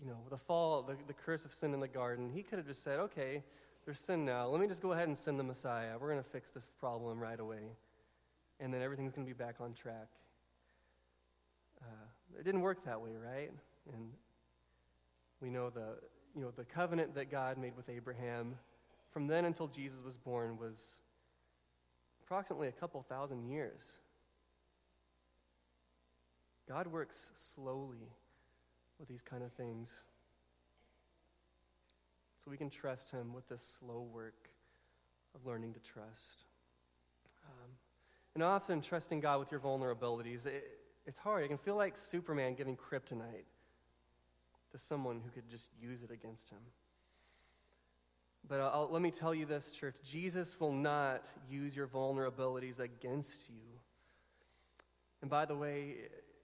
you 0.00 0.06
know, 0.06 0.18
the 0.30 0.38
fall, 0.38 0.82
the, 0.82 0.94
the 1.08 1.14
curse 1.14 1.44
of 1.44 1.52
sin 1.52 1.74
in 1.74 1.80
the 1.80 1.88
garden, 1.88 2.30
he 2.32 2.44
could 2.44 2.58
have 2.58 2.66
just 2.66 2.84
said, 2.84 3.00
okay, 3.00 3.42
there's 3.88 3.98
sin 3.98 4.22
now. 4.26 4.46
Let 4.46 4.60
me 4.60 4.66
just 4.66 4.82
go 4.82 4.92
ahead 4.92 5.08
and 5.08 5.16
send 5.16 5.40
the 5.40 5.44
Messiah. 5.44 5.92
We're 5.98 6.10
going 6.10 6.22
to 6.22 6.28
fix 6.28 6.50
this 6.50 6.70
problem 6.78 7.18
right 7.18 7.40
away. 7.40 7.72
And 8.60 8.74
then 8.74 8.82
everything's 8.82 9.14
going 9.14 9.26
to 9.26 9.34
be 9.34 9.34
back 9.34 9.54
on 9.60 9.72
track. 9.72 10.08
Uh, 11.80 12.38
it 12.38 12.44
didn't 12.44 12.60
work 12.60 12.84
that 12.84 13.00
way, 13.00 13.12
right? 13.16 13.50
And 13.94 14.10
we 15.40 15.48
know 15.48 15.70
the, 15.70 15.96
you 16.36 16.42
know, 16.42 16.50
the 16.54 16.66
covenant 16.66 17.14
that 17.14 17.30
God 17.30 17.56
made 17.56 17.74
with 17.78 17.88
Abraham 17.88 18.56
from 19.10 19.26
then 19.26 19.46
until 19.46 19.68
Jesus 19.68 20.04
was 20.04 20.18
born 20.18 20.58
was 20.58 20.98
approximately 22.22 22.68
a 22.68 22.72
couple 22.72 23.02
thousand 23.08 23.48
years. 23.48 23.92
God 26.68 26.88
works 26.88 27.30
slowly 27.34 28.12
with 28.98 29.08
these 29.08 29.22
kind 29.22 29.42
of 29.42 29.50
things. 29.52 30.02
We 32.48 32.56
can 32.56 32.70
trust 32.70 33.10
Him 33.10 33.32
with 33.34 33.48
this 33.48 33.78
slow 33.78 34.08
work 34.12 34.48
of 35.34 35.46
learning 35.46 35.74
to 35.74 35.80
trust. 35.80 36.44
Um, 37.44 37.70
and 38.34 38.42
often, 38.42 38.80
trusting 38.80 39.20
God 39.20 39.40
with 39.40 39.50
your 39.50 39.60
vulnerabilities, 39.60 40.46
it, 40.46 40.64
it's 41.06 41.18
hard. 41.18 41.44
It 41.44 41.48
can 41.48 41.58
feel 41.58 41.76
like 41.76 41.96
Superman 41.96 42.54
giving 42.54 42.76
kryptonite 42.76 43.46
to 44.70 44.78
someone 44.78 45.20
who 45.24 45.30
could 45.30 45.48
just 45.48 45.70
use 45.80 46.02
it 46.02 46.10
against 46.10 46.50
him. 46.50 46.58
But 48.46 48.60
I'll, 48.60 48.88
let 48.90 49.02
me 49.02 49.10
tell 49.10 49.34
you 49.34 49.46
this, 49.46 49.72
church 49.72 49.96
Jesus 50.04 50.58
will 50.60 50.72
not 50.72 51.26
use 51.50 51.76
your 51.76 51.86
vulnerabilities 51.86 52.80
against 52.80 53.48
you. 53.48 53.64
And 55.20 55.30
by 55.30 55.44
the 55.44 55.56
way, 55.56 55.96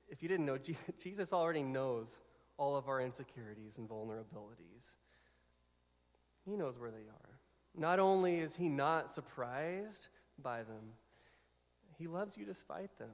if 0.08 0.22
you 0.22 0.28
didn't 0.28 0.46
know, 0.46 0.58
Jesus 0.98 1.32
already 1.32 1.62
knows 1.62 2.20
all 2.56 2.76
of 2.76 2.88
our 2.88 3.00
insecurities 3.00 3.78
and 3.78 3.88
vulnerabilities. 3.88 4.94
He 6.44 6.56
knows 6.56 6.78
where 6.78 6.90
they 6.90 6.96
are. 7.08 7.38
Not 7.76 7.98
only 7.98 8.38
is 8.40 8.54
He 8.54 8.68
not 8.68 9.10
surprised 9.10 10.08
by 10.42 10.58
them, 10.58 10.92
He 11.98 12.06
loves 12.06 12.36
you 12.36 12.44
despite 12.44 12.96
them. 12.98 13.10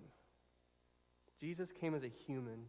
Jesus 1.38 1.72
came 1.72 1.94
as 1.94 2.04
a 2.04 2.08
human, 2.08 2.66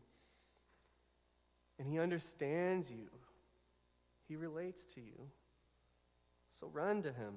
and 1.78 1.88
He 1.88 2.00
understands 2.00 2.92
you, 2.92 3.10
He 4.28 4.36
relates 4.36 4.86
to 4.86 5.02
you. 5.02 5.30
So 6.50 6.68
run 6.72 7.02
to 7.02 7.12
Him. 7.12 7.34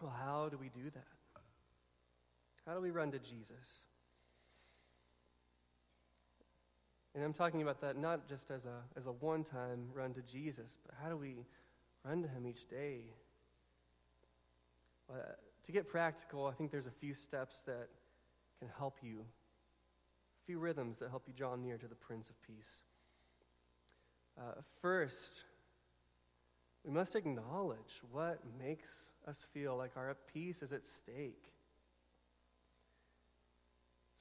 Well, 0.00 0.14
how 0.24 0.48
do 0.48 0.56
we 0.56 0.68
do 0.68 0.90
that? 0.90 1.04
How 2.66 2.74
do 2.74 2.80
we 2.80 2.90
run 2.90 3.10
to 3.12 3.18
Jesus? 3.18 3.86
And 7.18 7.24
I'm 7.24 7.32
talking 7.32 7.62
about 7.62 7.80
that 7.80 7.98
not 7.98 8.28
just 8.28 8.52
as 8.52 8.64
a, 8.64 8.76
as 8.96 9.08
a 9.08 9.10
one 9.10 9.42
time 9.42 9.88
run 9.92 10.14
to 10.14 10.22
Jesus, 10.22 10.78
but 10.86 10.94
how 11.02 11.10
do 11.10 11.16
we 11.16 11.34
run 12.04 12.22
to 12.22 12.28
Him 12.28 12.46
each 12.46 12.68
day? 12.68 13.00
Uh, 15.10 15.14
to 15.64 15.72
get 15.72 15.88
practical, 15.88 16.46
I 16.46 16.52
think 16.52 16.70
there's 16.70 16.86
a 16.86 16.92
few 16.92 17.14
steps 17.14 17.62
that 17.66 17.88
can 18.60 18.68
help 18.78 18.98
you, 19.02 19.22
a 19.22 20.46
few 20.46 20.60
rhythms 20.60 20.98
that 20.98 21.10
help 21.10 21.24
you 21.26 21.32
draw 21.36 21.56
near 21.56 21.76
to 21.76 21.88
the 21.88 21.96
Prince 21.96 22.30
of 22.30 22.40
Peace. 22.40 22.82
Uh, 24.38 24.52
first, 24.80 25.42
we 26.84 26.92
must 26.92 27.16
acknowledge 27.16 28.00
what 28.12 28.38
makes 28.60 29.10
us 29.26 29.44
feel 29.52 29.76
like 29.76 29.96
our 29.96 30.16
peace 30.32 30.62
is 30.62 30.72
at 30.72 30.86
stake. 30.86 31.50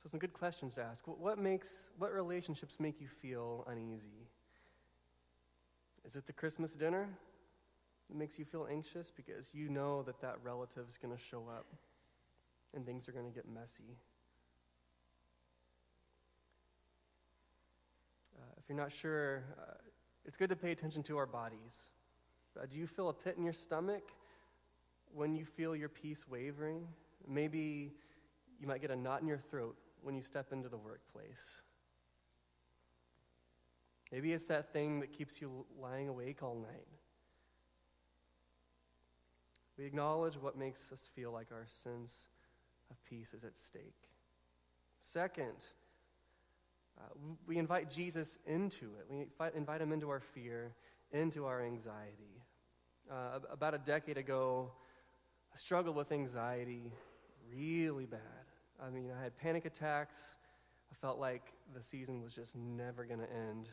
So, 0.08 0.12
some 0.12 0.20
good 0.20 0.32
questions 0.32 0.76
to 0.76 0.84
ask. 0.84 1.06
What 1.06 1.38
makes, 1.38 1.90
what 1.98 2.14
relationships 2.14 2.80
make 2.80 3.02
you 3.02 3.08
feel 3.08 3.66
uneasy? 3.68 4.26
Is 6.06 6.16
it 6.16 6.26
the 6.26 6.32
Christmas 6.32 6.76
dinner? 6.76 7.10
It 8.10 8.16
makes 8.16 8.40
you 8.40 8.46
feel 8.46 8.70
anxious 8.72 9.12
because 9.12 9.50
you 9.54 9.68
know 9.68 10.04
that 10.04 10.22
that 10.22 10.38
relative 10.42 10.88
is 10.88 10.98
going 10.98 11.14
to 11.14 11.22
show 11.22 11.44
up 11.50 11.66
and 12.74 12.86
things 12.86 13.10
are 13.10 13.12
going 13.12 13.26
to 13.26 13.32
get 13.32 13.50
messy. 13.50 13.98
Uh, 18.38 18.54
if 18.60 18.70
you're 18.70 18.78
not 18.78 18.94
sure, 18.94 19.44
uh, 19.60 19.74
it's 20.24 20.38
good 20.38 20.50
to 20.52 20.56
pay 20.56 20.72
attention 20.72 21.04
to 21.04 21.18
our 21.18 21.26
bodies. 21.26 21.90
Uh, 22.58 22.66
do 22.66 22.78
you 22.78 22.88
feel 22.88 23.10
a 23.10 23.14
pit 23.14 23.36
in 23.38 23.44
your 23.44 23.52
stomach 23.52 24.14
when 25.14 25.36
you 25.36 25.44
feel 25.44 25.76
your 25.76 25.90
peace 25.90 26.26
wavering? 26.30 26.88
Maybe 27.28 27.92
you 28.62 28.68
might 28.68 28.80
get 28.80 28.90
a 28.90 28.96
knot 28.96 29.22
in 29.22 29.28
your 29.28 29.40
throat 29.50 29.76
when 30.02 30.16
you 30.16 30.22
step 30.22 30.52
into 30.52 30.70
the 30.70 30.78
workplace. 30.78 31.62
Maybe 34.12 34.34
it's 34.34 34.46
that 34.46 34.72
thing 34.72 35.02
that 35.02 35.12
keeps 35.12 35.42
you 35.42 35.66
lying 35.80 36.08
awake 36.08 36.42
all 36.42 36.56
night. 36.56 36.88
We 39.78 39.86
acknowledge 39.86 40.36
what 40.36 40.58
makes 40.58 40.92
us 40.92 41.08
feel 41.16 41.32
like 41.32 41.48
our 41.52 41.66
sense 41.68 42.30
of 42.90 43.04
peace 43.06 43.34
is 43.34 43.44
at 43.44 43.58
stake. 43.58 44.10
Second, 45.00 45.66
uh, 46.98 47.04
we 47.46 47.58
invite 47.58 47.92
Jesus 47.92 48.40
into 48.48 48.86
it. 48.98 49.06
We 49.10 49.28
invite 49.56 49.82
him 49.82 49.92
into 49.92 50.10
our 50.10 50.20
fear, 50.20 50.74
into 51.12 51.46
our 51.46 51.62
anxiety. 51.62 52.42
Uh, 53.12 53.40
about 53.52 53.74
a 53.74 53.78
decade 53.78 54.18
ago, 54.18 54.72
I 55.54 55.58
struggled 55.58 55.96
with 55.96 56.12
anxiety 56.12 56.92
really 57.54 58.06
bad. 58.06 58.20
I 58.86 58.90
mean, 58.90 59.12
I 59.18 59.22
had 59.22 59.38
panic 59.38 59.66
attacks. 59.66 60.36
I 60.92 60.96
felt 60.96 61.20
like 61.20 61.54
the 61.76 61.84
season 61.84 62.22
was 62.22 62.34
just 62.34 62.56
never 62.56 63.06
going 63.06 63.20
to 63.20 63.32
end. 63.32 63.70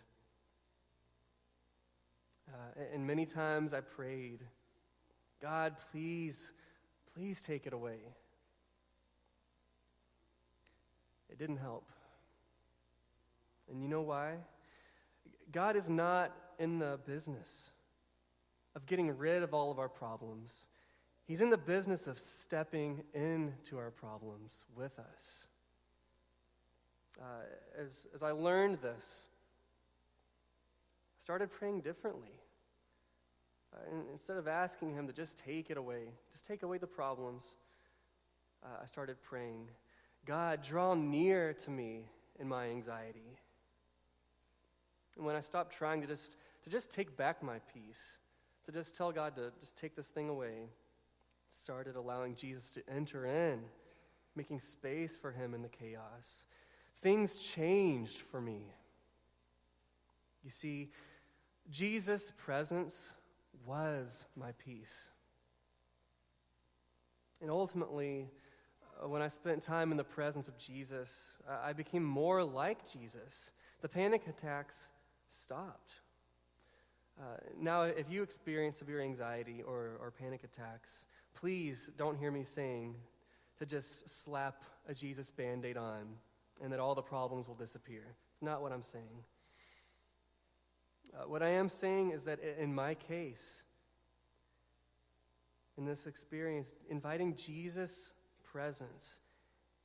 Uh, 2.49 2.83
and 2.93 3.07
many 3.07 3.25
times 3.27 3.73
I 3.73 3.81
prayed, 3.81 4.41
God, 5.41 5.77
please, 5.91 6.53
please 7.15 7.41
take 7.41 7.67
it 7.67 7.73
away. 7.73 7.99
It 11.31 11.39
didn't 11.39 11.57
help. 11.59 11.91
And 13.71 13.83
you 13.83 13.89
know 13.89 14.03
why? 14.03 14.35
God 15.53 15.77
is 15.77 15.89
not 15.89 16.33
in 16.59 16.79
the 16.79 16.99
business 17.07 17.71
of 18.77 18.87
getting 18.87 19.17
rid 19.17 19.43
of 19.43 19.55
all 19.55 19.71
of 19.71 19.79
our 19.79 19.89
problems. 19.89 20.65
He's 21.27 21.41
in 21.41 21.51
the 21.51 21.57
business 21.57 22.07
of 22.07 22.19
stepping 22.19 23.03
into 23.15 23.79
our 23.79 23.91
problems 23.91 24.65
with 24.77 24.99
us. 24.99 25.47
Uh, 27.19 27.25
as, 27.79 28.07
as 28.15 28.23
I 28.23 28.33
learned 28.33 28.79
this, 28.83 29.29
I 31.19 31.23
started 31.23 31.51
praying 31.51 31.81
differently. 31.81 32.41
Uh, 33.73 33.79
instead 34.13 34.37
of 34.37 34.47
asking 34.47 34.93
Him 34.93 35.07
to 35.07 35.13
just 35.13 35.39
take 35.39 35.71
it 35.71 35.79
away, 35.79 36.09
just 36.33 36.45
take 36.45 36.63
away 36.63 36.77
the 36.79 36.87
problems, 36.87 37.57
uh, 38.63 38.81
I 38.83 38.87
started 38.87 39.23
praying, 39.23 39.69
God, 40.27 40.63
draw 40.63 40.95
near 40.95 41.55
to 41.55 41.71
me 41.71 42.07
in 42.39 42.49
my 42.49 42.67
anxiety. 42.67 43.39
And 45.17 45.25
when 45.25 45.37
I 45.37 45.41
stopped 45.41 45.75
trying 45.75 46.01
to 46.03 46.07
just, 46.07 46.37
to 46.65 46.71
just 46.71 46.91
take 46.91 47.17
back 47.17 47.43
my 47.43 47.61
peace, 47.73 48.19
to 48.67 48.73
just 48.73 48.97
tell 48.97 49.13
God 49.13 49.37
to 49.37 49.53
just 49.61 49.77
take 49.77 49.97
this 49.97 50.09
thing 50.09 50.29
away, 50.29 50.69
started 51.55 51.97
allowing 51.97 52.35
Jesus 52.35 52.71
to 52.73 52.83
enter 52.89 53.27
in, 53.27 53.61
making 54.35 54.61
space 54.61 55.17
for 55.17 55.31
him 55.31 55.55
in 55.55 55.63
the 55.63 55.69
chaos. 55.69 56.47
Things 56.97 57.37
changed 57.37 58.19
for 58.19 58.41
me. 58.41 58.73
You 60.43 60.51
see, 60.51 60.91
Jesus' 61.71 62.33
presence 62.37 63.15
was 63.67 64.27
my 64.37 64.53
peace. 64.53 65.09
And 67.41 67.51
ultimately, 67.51 68.31
uh, 69.03 69.09
when 69.09 69.23
I 69.23 69.29
spent 69.29 69.63
time 69.63 69.91
in 69.91 69.97
the 69.97 70.05
presence 70.05 70.49
of 70.49 70.59
Jesus, 70.59 71.37
I 71.63 71.73
became 71.73 72.05
more 72.05 72.43
like 72.45 72.91
Jesus. 72.91 73.51
The 73.81 73.89
panic 73.89 74.27
attacks 74.27 74.91
stopped. 75.29 75.95
Uh, 77.19 77.37
now, 77.61 77.83
if 77.83 78.11
you 78.11 78.23
experience 78.23 78.79
severe 78.79 79.01
anxiety 79.01 79.63
or, 79.63 79.99
or 80.01 80.11
panic 80.11 80.43
attacks, 80.43 81.07
please 81.35 81.91
don't 81.97 82.19
hear 82.19 82.31
me 82.31 82.45
saying 82.45 82.95
to 83.59 83.67
just 83.67 84.09
slap 84.09 84.63
a 84.89 84.95
Jesus 84.95 85.31
band 85.31 85.65
aid 85.65 85.77
on 85.77 86.07
and 86.63 86.73
that 86.73 86.81
all 86.81 86.95
the 86.95 87.03
problems 87.03 87.49
will 87.49 87.55
disappear. 87.55 88.03
It's 88.33 88.43
not 88.43 88.63
what 88.63 88.73
I'm 88.73 88.83
saying. 88.83 89.25
Uh, 91.15 91.29
what 91.29 91.43
I 91.43 91.51
am 91.51 91.69
saying 91.69 92.11
is 92.11 92.25
that 92.25 92.41
in 92.59 92.75
my 92.75 92.95
case, 92.95 93.63
in 95.77 95.85
this 95.85 96.07
experience, 96.07 96.73
inviting 96.89 97.35
Jesus' 97.37 98.13
presence 98.43 99.21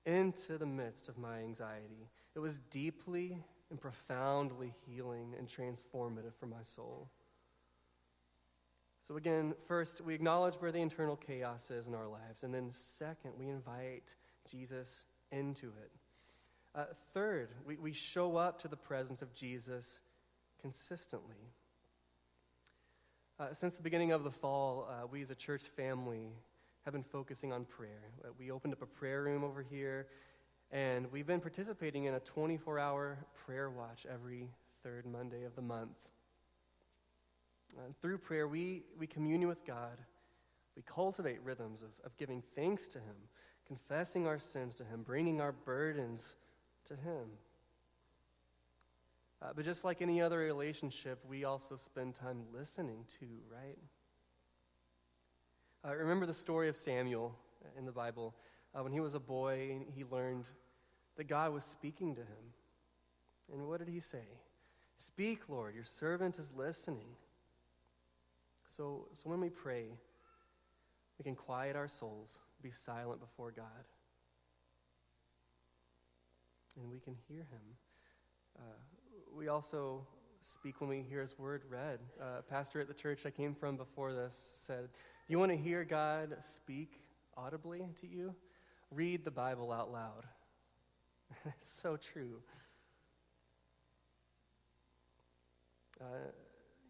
into 0.06 0.58
the 0.58 0.66
midst 0.66 1.10
of 1.10 1.18
my 1.18 1.40
anxiety, 1.40 2.10
it 2.36 2.40
was 2.40 2.60
deeply 2.70 3.44
and 3.70 3.80
profoundly 3.80 4.74
healing 4.88 5.36
and 5.38 5.48
transformative 5.48 6.34
for 6.40 6.48
my 6.48 6.64
soul. 6.64 7.10
So, 9.10 9.17
again, 9.17 9.56
first, 9.67 10.02
we 10.02 10.13
acknowledge 10.13 10.54
where 10.58 10.72
the 10.72 10.82
internal 10.82 11.15
chaos 11.15 11.72
is 11.72 11.88
in 11.88 11.95
our 11.95 12.08
lives. 12.08 12.43
And 12.43 12.54
then, 12.54 12.69
second, 12.69 13.32
we 13.39 13.48
invite 13.48 14.13
Jesus 14.48 15.06
into 15.32 15.69
it. 15.82 15.91
Uh, 16.76 16.84
third, 17.15 17.50
we, 17.65 17.78
we 17.78 17.91
show 17.91 18.38
up 18.38 18.62
to 18.62 18.67
the 18.67 18.78
presence 18.78 19.24
of 19.24 19.34
Jesus 19.34 20.02
consistently. 20.62 21.50
Uh, 23.39 23.52
since 23.52 23.74
the 23.74 23.82
beginning 23.82 24.12
of 24.12 24.24
the 24.24 24.30
fall, 24.30 24.88
uh, 24.88 25.08
we 25.08 25.24
as 25.24 25.32
a 25.32 25.36
church 25.36 25.63
family 25.63 26.30
have 26.86 26.93
been 26.93 27.02
focusing 27.02 27.52
on 27.52 27.65
prayer. 27.65 28.12
Uh, 28.24 28.28
we 28.38 28.52
opened 28.52 28.74
up 28.74 28.84
a 28.84 28.86
prayer 28.86 29.24
room 29.24 29.43
over 29.43 29.63
here, 29.63 30.06
and 30.69 31.12
we've 31.12 31.26
been 31.26 31.41
participating 31.41 32.04
in 32.04 32.13
a 32.13 32.19
24 32.19 32.78
hour 32.78 33.17
prayer 33.43 33.72
watch 33.72 34.06
every 34.08 34.52
third 34.84 35.08
Monday 35.08 35.45
of 35.45 35.56
the 35.56 35.63
month. 35.63 35.98
And 37.78 37.98
through 38.02 38.18
prayer, 38.18 38.48
we, 38.48 38.84
we 38.98 39.08
commune 39.08 39.48
with 39.48 39.66
God. 39.66 39.98
We 40.76 40.84
cultivate 40.84 41.42
rhythms 41.44 41.82
of, 41.82 41.90
of 42.04 42.18
giving 42.18 42.42
thanks 42.56 42.88
to 42.90 43.00
Him, 43.00 43.16
confessing 43.68 44.28
our 44.28 44.40
sins 44.40 44.76
to 44.76 44.84
Him, 44.84 45.04
bringing 45.04 45.42
our 45.42 45.52
burdens 45.52 46.36
to 46.86 46.96
Him. 46.96 47.26
Uh, 49.42 49.48
but 49.56 49.64
just 49.64 49.84
like 49.84 50.02
any 50.02 50.22
other 50.22 50.38
relationship, 50.40 51.20
we 51.28 51.46
also 51.46 51.78
spend 51.78 52.16
time 52.16 52.42
listening 52.54 53.06
to, 53.20 53.26
right? 53.54 53.78
Uh, 55.88 55.96
remember 55.96 56.26
the 56.26 56.34
story 56.34 56.68
of 56.68 56.76
Samuel 56.76 57.34
in 57.78 57.86
the 57.86 57.92
Bible. 57.92 58.36
Uh, 58.76 58.84
when 58.84 58.92
he 58.92 59.00
was 59.00 59.16
a 59.16 59.20
boy, 59.20 59.80
he 59.96 60.04
learned 60.04 60.46
that 61.16 61.28
God 61.28 61.54
was 61.54 61.64
speaking 61.64 62.16
to 62.16 62.22
him. 62.22 62.54
And 63.54 63.68
what 63.68 63.80
did 63.80 63.88
he 63.88 64.02
say? 64.02 64.26
Speak, 64.98 65.48
Lord, 65.48 65.74
your 65.74 65.86
servant 65.86 66.38
is 66.38 66.52
listening. 66.54 67.08
So, 68.70 69.08
so 69.14 69.32
when 69.32 69.42
we 69.42 69.50
pray, 69.50 69.86
we 71.18 71.24
can 71.24 71.36
quiet 71.36 71.76
our 71.76 71.88
souls, 71.88 72.40
be 72.62 72.70
silent 72.70 73.20
before 73.20 73.52
God, 73.52 73.66
and 76.78 76.88
we 76.92 77.00
can 77.00 77.16
hear 77.28 77.48
Him. 77.50 77.62
Uh, 78.60 78.62
we 79.36 79.48
also 79.48 80.06
speak 80.44 80.82
when 80.82 80.90
we 80.92 81.02
hear 81.02 81.22
His 81.22 81.38
word 81.40 81.64
read. 81.68 82.00
Uh, 82.22 82.42
pastor 82.48 82.80
at 82.80 82.88
the 82.88 82.94
church 82.94 83.26
I 83.26 83.32
came 83.32 83.56
from 83.56 83.76
before 83.76 84.14
this 84.14 84.52
said, 84.56 84.90
You 85.28 85.40
want 85.40 85.52
to 85.52 85.58
hear 85.58 85.84
God 85.84 86.38
speak 86.42 87.02
audibly 87.36 87.88
to 88.02 88.08
you? 88.08 88.36
Read 88.92 89.26
the 89.26 89.32
Bible 89.32 89.72
out 89.72 89.92
loud. 89.92 90.26
it's 91.60 91.72
so 91.72 91.98
true. 91.98 92.44
Uh, 96.00 96.30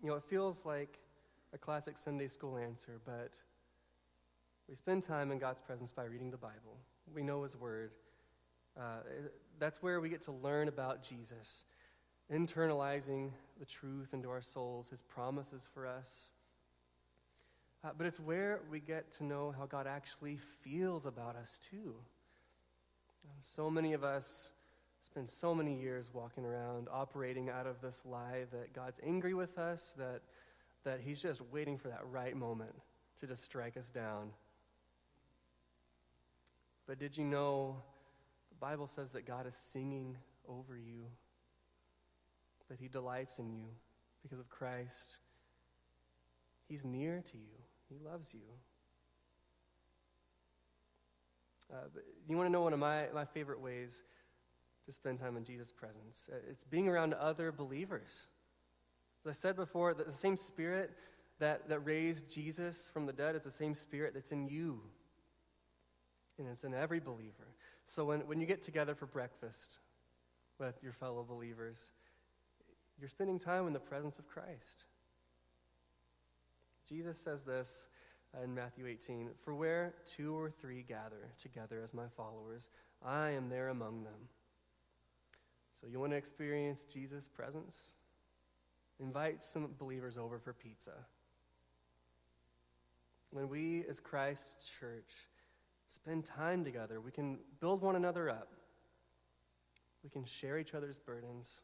you 0.03 0.09
know, 0.09 0.15
it 0.15 0.23
feels 0.25 0.65
like 0.65 0.99
a 1.53 1.57
classic 1.57 1.97
Sunday 1.97 2.27
school 2.27 2.57
answer, 2.57 2.99
but 3.05 3.33
we 4.67 4.75
spend 4.75 5.03
time 5.03 5.31
in 5.31 5.39
God's 5.39 5.61
presence 5.61 5.91
by 5.91 6.03
reading 6.05 6.29
the 6.29 6.37
Bible. 6.37 6.77
We 7.13 7.23
know 7.23 7.43
His 7.43 7.55
Word. 7.55 7.91
Uh, 8.79 9.01
that's 9.57 9.81
where 9.81 9.99
we 9.99 10.09
get 10.09 10.21
to 10.23 10.31
learn 10.31 10.67
about 10.67 11.03
Jesus, 11.03 11.65
internalizing 12.31 13.31
the 13.59 13.65
truth 13.65 14.13
into 14.13 14.29
our 14.29 14.41
souls, 14.41 14.89
His 14.89 15.01
promises 15.01 15.67
for 15.73 15.87
us. 15.87 16.29
Uh, 17.83 17.89
but 17.97 18.05
it's 18.05 18.19
where 18.19 18.59
we 18.69 18.79
get 18.79 19.11
to 19.13 19.23
know 19.23 19.53
how 19.57 19.65
God 19.65 19.87
actually 19.87 20.37
feels 20.61 21.05
about 21.05 21.35
us, 21.35 21.59
too. 21.69 21.95
So 23.41 23.69
many 23.69 23.93
of 23.93 24.03
us 24.03 24.51
spend 25.01 25.29
so 25.29 25.55
many 25.55 25.79
years 25.79 26.11
walking 26.13 26.45
around 26.45 26.87
operating 26.91 27.49
out 27.49 27.65
of 27.65 27.81
this 27.81 28.03
lie 28.05 28.45
that 28.51 28.73
God's 28.73 28.99
angry 29.03 29.33
with 29.33 29.57
us, 29.57 29.93
that 29.97 30.21
that 30.83 31.01
He's 31.01 31.21
just 31.21 31.41
waiting 31.51 31.77
for 31.77 31.89
that 31.89 32.01
right 32.09 32.35
moment 32.35 32.73
to 33.19 33.27
just 33.27 33.43
strike 33.43 33.77
us 33.77 33.89
down. 33.89 34.31
But 36.87 36.99
did 36.99 37.17
you 37.17 37.25
know 37.25 37.77
the 38.49 38.55
Bible 38.55 38.87
says 38.87 39.11
that 39.11 39.25
God 39.25 39.45
is 39.45 39.55
singing 39.55 40.17
over 40.47 40.77
you, 40.77 41.05
that 42.69 42.79
He 42.79 42.87
delights 42.87 43.39
in 43.39 43.51
you 43.51 43.65
because 44.23 44.39
of 44.39 44.49
Christ? 44.49 45.17
He's 46.67 46.85
near 46.85 47.21
to 47.21 47.37
you, 47.37 47.57
He 47.89 47.97
loves 48.03 48.33
you. 48.33 48.41
Uh, 51.71 51.85
you 52.27 52.35
want 52.35 52.47
to 52.47 52.51
know 52.51 52.61
one 52.61 52.73
of 52.73 52.79
my, 52.79 53.07
my 53.13 53.25
favorite 53.25 53.61
ways 53.61 54.01
to 54.85 54.91
spend 54.91 55.19
time 55.19 55.37
in 55.37 55.43
Jesus' 55.43 55.71
presence? 55.71 56.27
Uh, 56.31 56.37
it's 56.49 56.63
being 56.63 56.87
around 56.87 57.13
other 57.13 57.51
believers. 57.51 58.27
As 59.25 59.29
I 59.29 59.33
said 59.33 59.55
before, 59.55 59.93
the 59.93 60.13
same 60.13 60.37
spirit 60.37 60.91
that, 61.39 61.67
that 61.69 61.79
raised 61.79 62.29
Jesus 62.29 62.89
from 62.93 63.05
the 63.05 63.13
dead 63.13 63.35
is 63.35 63.43
the 63.43 63.51
same 63.51 63.73
spirit 63.73 64.13
that's 64.13 64.31
in 64.31 64.47
you. 64.47 64.81
And 66.37 66.47
it's 66.47 66.63
in 66.63 66.73
every 66.73 66.99
believer. 66.99 67.47
So 67.85 68.05
when, 68.05 68.21
when 68.21 68.39
you 68.39 68.45
get 68.45 68.61
together 68.61 68.95
for 68.95 69.05
breakfast 69.05 69.79
with 70.57 70.81
your 70.81 70.93
fellow 70.93 71.25
believers, 71.27 71.91
you're 72.99 73.09
spending 73.09 73.39
time 73.39 73.67
in 73.67 73.73
the 73.73 73.79
presence 73.79 74.19
of 74.19 74.27
Christ. 74.27 74.85
Jesus 76.87 77.17
says 77.17 77.43
this 77.43 77.87
in 78.43 78.53
Matthew 78.53 78.87
18 78.87 79.29
For 79.43 79.53
where 79.53 79.93
two 80.05 80.37
or 80.37 80.49
three 80.49 80.83
gather 80.83 81.29
together 81.39 81.81
as 81.83 81.93
my 81.93 82.07
followers, 82.15 82.69
I 83.05 83.31
am 83.31 83.49
there 83.49 83.69
among 83.69 84.03
them. 84.03 84.29
So, 85.79 85.87
you 85.87 85.99
want 85.99 86.11
to 86.11 86.17
experience 86.17 86.83
Jesus' 86.83 87.27
presence? 87.27 87.91
Invite 88.99 89.43
some 89.43 89.69
believers 89.77 90.17
over 90.17 90.39
for 90.39 90.53
pizza. 90.53 90.93
When 93.31 93.47
we, 93.47 93.85
as 93.87 93.99
Christ's 93.99 94.69
church, 94.79 95.27
spend 95.87 96.25
time 96.25 96.63
together, 96.63 96.99
we 96.99 97.11
can 97.11 97.39
build 97.59 97.81
one 97.81 97.95
another 97.95 98.29
up. 98.29 98.49
We 100.03 100.09
can 100.09 100.25
share 100.25 100.57
each 100.57 100.73
other's 100.73 100.99
burdens. 100.99 101.61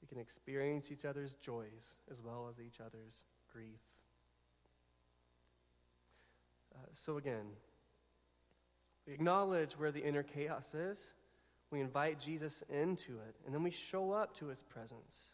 We 0.00 0.08
can 0.08 0.18
experience 0.18 0.90
each 0.90 1.04
other's 1.04 1.34
joys 1.34 1.96
as 2.10 2.22
well 2.22 2.48
as 2.50 2.60
each 2.60 2.80
other's 2.80 3.22
grief. 3.52 3.80
Uh, 6.74 6.88
so, 6.92 7.18
again, 7.18 7.46
we 9.06 9.12
acknowledge 9.12 9.74
where 9.74 9.92
the 9.92 10.02
inner 10.02 10.22
chaos 10.22 10.74
is. 10.74 11.14
We 11.70 11.80
invite 11.80 12.18
Jesus 12.18 12.62
into 12.68 13.12
it, 13.12 13.36
and 13.44 13.54
then 13.54 13.62
we 13.62 13.70
show 13.70 14.12
up 14.12 14.34
to 14.36 14.46
his 14.46 14.62
presence. 14.62 15.32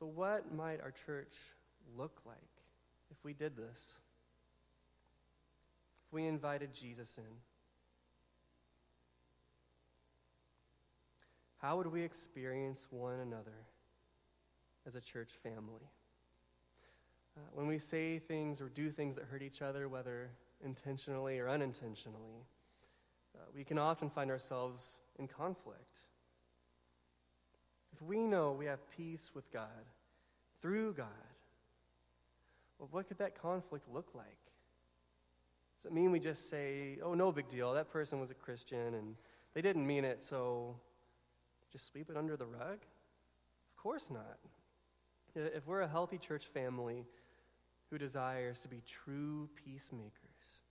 So, 0.00 0.06
what 0.06 0.50
might 0.54 0.80
our 0.80 0.92
church 0.92 1.36
look 1.94 2.22
like 2.24 2.38
if 3.10 3.22
we 3.22 3.34
did 3.34 3.54
this? 3.54 3.98
If 6.06 6.12
we 6.14 6.26
invited 6.26 6.72
Jesus 6.72 7.18
in? 7.18 7.24
How 11.58 11.76
would 11.76 11.88
we 11.88 12.00
experience 12.00 12.86
one 12.88 13.20
another 13.20 13.66
as 14.86 14.96
a 14.96 15.02
church 15.02 15.32
family? 15.42 15.90
Uh, 17.36 17.40
when 17.52 17.66
we 17.66 17.78
say 17.78 18.18
things 18.18 18.62
or 18.62 18.70
do 18.70 18.90
things 18.90 19.16
that 19.16 19.26
hurt 19.26 19.42
each 19.42 19.60
other, 19.60 19.86
whether 19.86 20.30
intentionally 20.64 21.38
or 21.38 21.50
unintentionally, 21.50 22.46
uh, 23.36 23.42
we 23.54 23.64
can 23.64 23.76
often 23.76 24.08
find 24.08 24.30
ourselves 24.30 24.96
in 25.18 25.28
conflict. 25.28 25.98
If 28.00 28.06
we 28.06 28.18
know 28.26 28.52
we 28.52 28.66
have 28.66 28.78
peace 28.90 29.30
with 29.34 29.50
God 29.52 29.68
through 30.62 30.94
God, 30.94 31.06
well, 32.78 32.88
what 32.90 33.08
could 33.08 33.18
that 33.18 33.40
conflict 33.40 33.86
look 33.92 34.08
like? 34.14 34.26
Does 35.76 35.86
it 35.86 35.92
mean 35.92 36.10
we 36.10 36.20
just 36.20 36.48
say, 36.48 36.98
oh, 37.02 37.14
no 37.14 37.32
big 37.32 37.48
deal, 37.48 37.72
that 37.74 37.90
person 37.90 38.20
was 38.20 38.30
a 38.30 38.34
Christian 38.34 38.94
and 38.94 39.16
they 39.54 39.62
didn't 39.62 39.86
mean 39.86 40.04
it, 40.04 40.22
so 40.22 40.76
just 41.72 41.86
sweep 41.86 42.10
it 42.10 42.16
under 42.16 42.36
the 42.36 42.46
rug? 42.46 42.78
Of 42.78 43.82
course 43.82 44.10
not. 44.10 44.38
If 45.34 45.66
we're 45.66 45.82
a 45.82 45.88
healthy 45.88 46.18
church 46.18 46.46
family, 46.46 47.04
who 47.90 47.98
desires 47.98 48.60
to 48.60 48.68
be 48.68 48.82
true 48.86 49.48
peacemakers. 49.56 50.62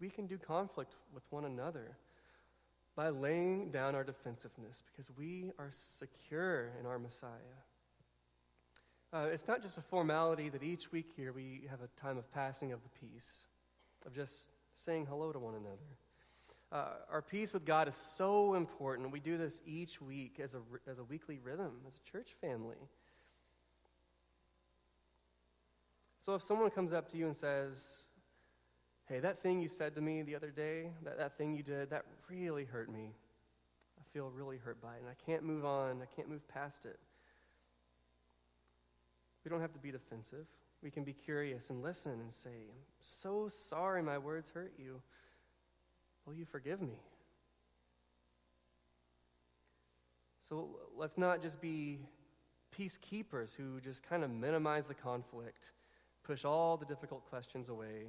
We 0.00 0.10
can 0.10 0.26
do 0.26 0.36
conflict 0.36 0.94
with 1.14 1.22
one 1.30 1.44
another 1.44 1.96
by 2.96 3.10
laying 3.10 3.70
down 3.70 3.94
our 3.94 4.02
defensiveness 4.02 4.82
because 4.90 5.10
we 5.16 5.52
are 5.58 5.68
secure 5.70 6.70
in 6.80 6.86
our 6.86 6.98
Messiah. 6.98 7.30
Uh, 9.12 9.28
it's 9.30 9.46
not 9.46 9.62
just 9.62 9.76
a 9.76 9.82
formality 9.82 10.48
that 10.48 10.62
each 10.62 10.90
week 10.90 11.10
here 11.14 11.32
we 11.32 11.66
have 11.70 11.80
a 11.82 11.88
time 12.00 12.16
of 12.16 12.30
passing 12.32 12.72
of 12.72 12.80
the 12.82 12.88
peace, 13.06 13.46
of 14.06 14.14
just 14.14 14.48
saying 14.72 15.06
hello 15.06 15.30
to 15.30 15.38
one 15.38 15.54
another. 15.54 15.76
Uh, 16.72 16.96
our 17.10 17.22
peace 17.22 17.52
with 17.52 17.64
God 17.64 17.86
is 17.86 17.94
so 17.94 18.54
important. 18.54 19.12
We 19.12 19.20
do 19.20 19.38
this 19.38 19.60
each 19.64 20.00
week 20.00 20.40
as 20.42 20.54
a, 20.54 20.60
as 20.90 20.98
a 20.98 21.04
weekly 21.04 21.38
rhythm, 21.38 21.72
as 21.86 21.96
a 21.96 22.10
church 22.10 22.34
family. 22.40 22.76
So 26.20 26.34
if 26.34 26.42
someone 26.42 26.70
comes 26.70 26.92
up 26.92 27.08
to 27.12 27.16
you 27.16 27.26
and 27.26 27.36
says, 27.36 28.02
Hey, 29.08 29.20
that 29.20 29.40
thing 29.40 29.60
you 29.60 29.68
said 29.68 29.94
to 29.94 30.00
me 30.00 30.22
the 30.22 30.34
other 30.34 30.50
day, 30.50 30.90
that, 31.04 31.18
that 31.18 31.38
thing 31.38 31.54
you 31.54 31.62
did, 31.62 31.90
that 31.90 32.04
really 32.28 32.64
hurt 32.64 32.90
me. 32.90 33.14
I 33.98 34.02
feel 34.12 34.30
really 34.30 34.58
hurt 34.58 34.80
by 34.80 34.94
it, 34.94 35.00
and 35.00 35.08
I 35.08 35.14
can't 35.24 35.44
move 35.44 35.64
on. 35.64 36.02
I 36.02 36.06
can't 36.16 36.28
move 36.28 36.46
past 36.48 36.86
it. 36.86 36.98
We 39.44 39.50
don't 39.50 39.60
have 39.60 39.72
to 39.74 39.78
be 39.78 39.92
defensive. 39.92 40.46
We 40.82 40.90
can 40.90 41.04
be 41.04 41.12
curious 41.12 41.70
and 41.70 41.82
listen 41.82 42.12
and 42.12 42.32
say, 42.32 42.50
I'm 42.50 42.82
so 43.00 43.48
sorry 43.48 44.02
my 44.02 44.18
words 44.18 44.50
hurt 44.50 44.72
you. 44.76 45.00
Will 46.26 46.34
you 46.34 46.44
forgive 46.44 46.82
me? 46.82 46.98
So 50.40 50.68
let's 50.96 51.16
not 51.16 51.42
just 51.42 51.60
be 51.60 52.00
peacekeepers 52.76 53.54
who 53.54 53.80
just 53.80 54.02
kind 54.02 54.24
of 54.24 54.30
minimize 54.30 54.86
the 54.86 54.94
conflict 54.94 55.72
push 56.26 56.44
all 56.44 56.76
the 56.76 56.84
difficult 56.84 57.24
questions 57.30 57.68
away. 57.68 58.08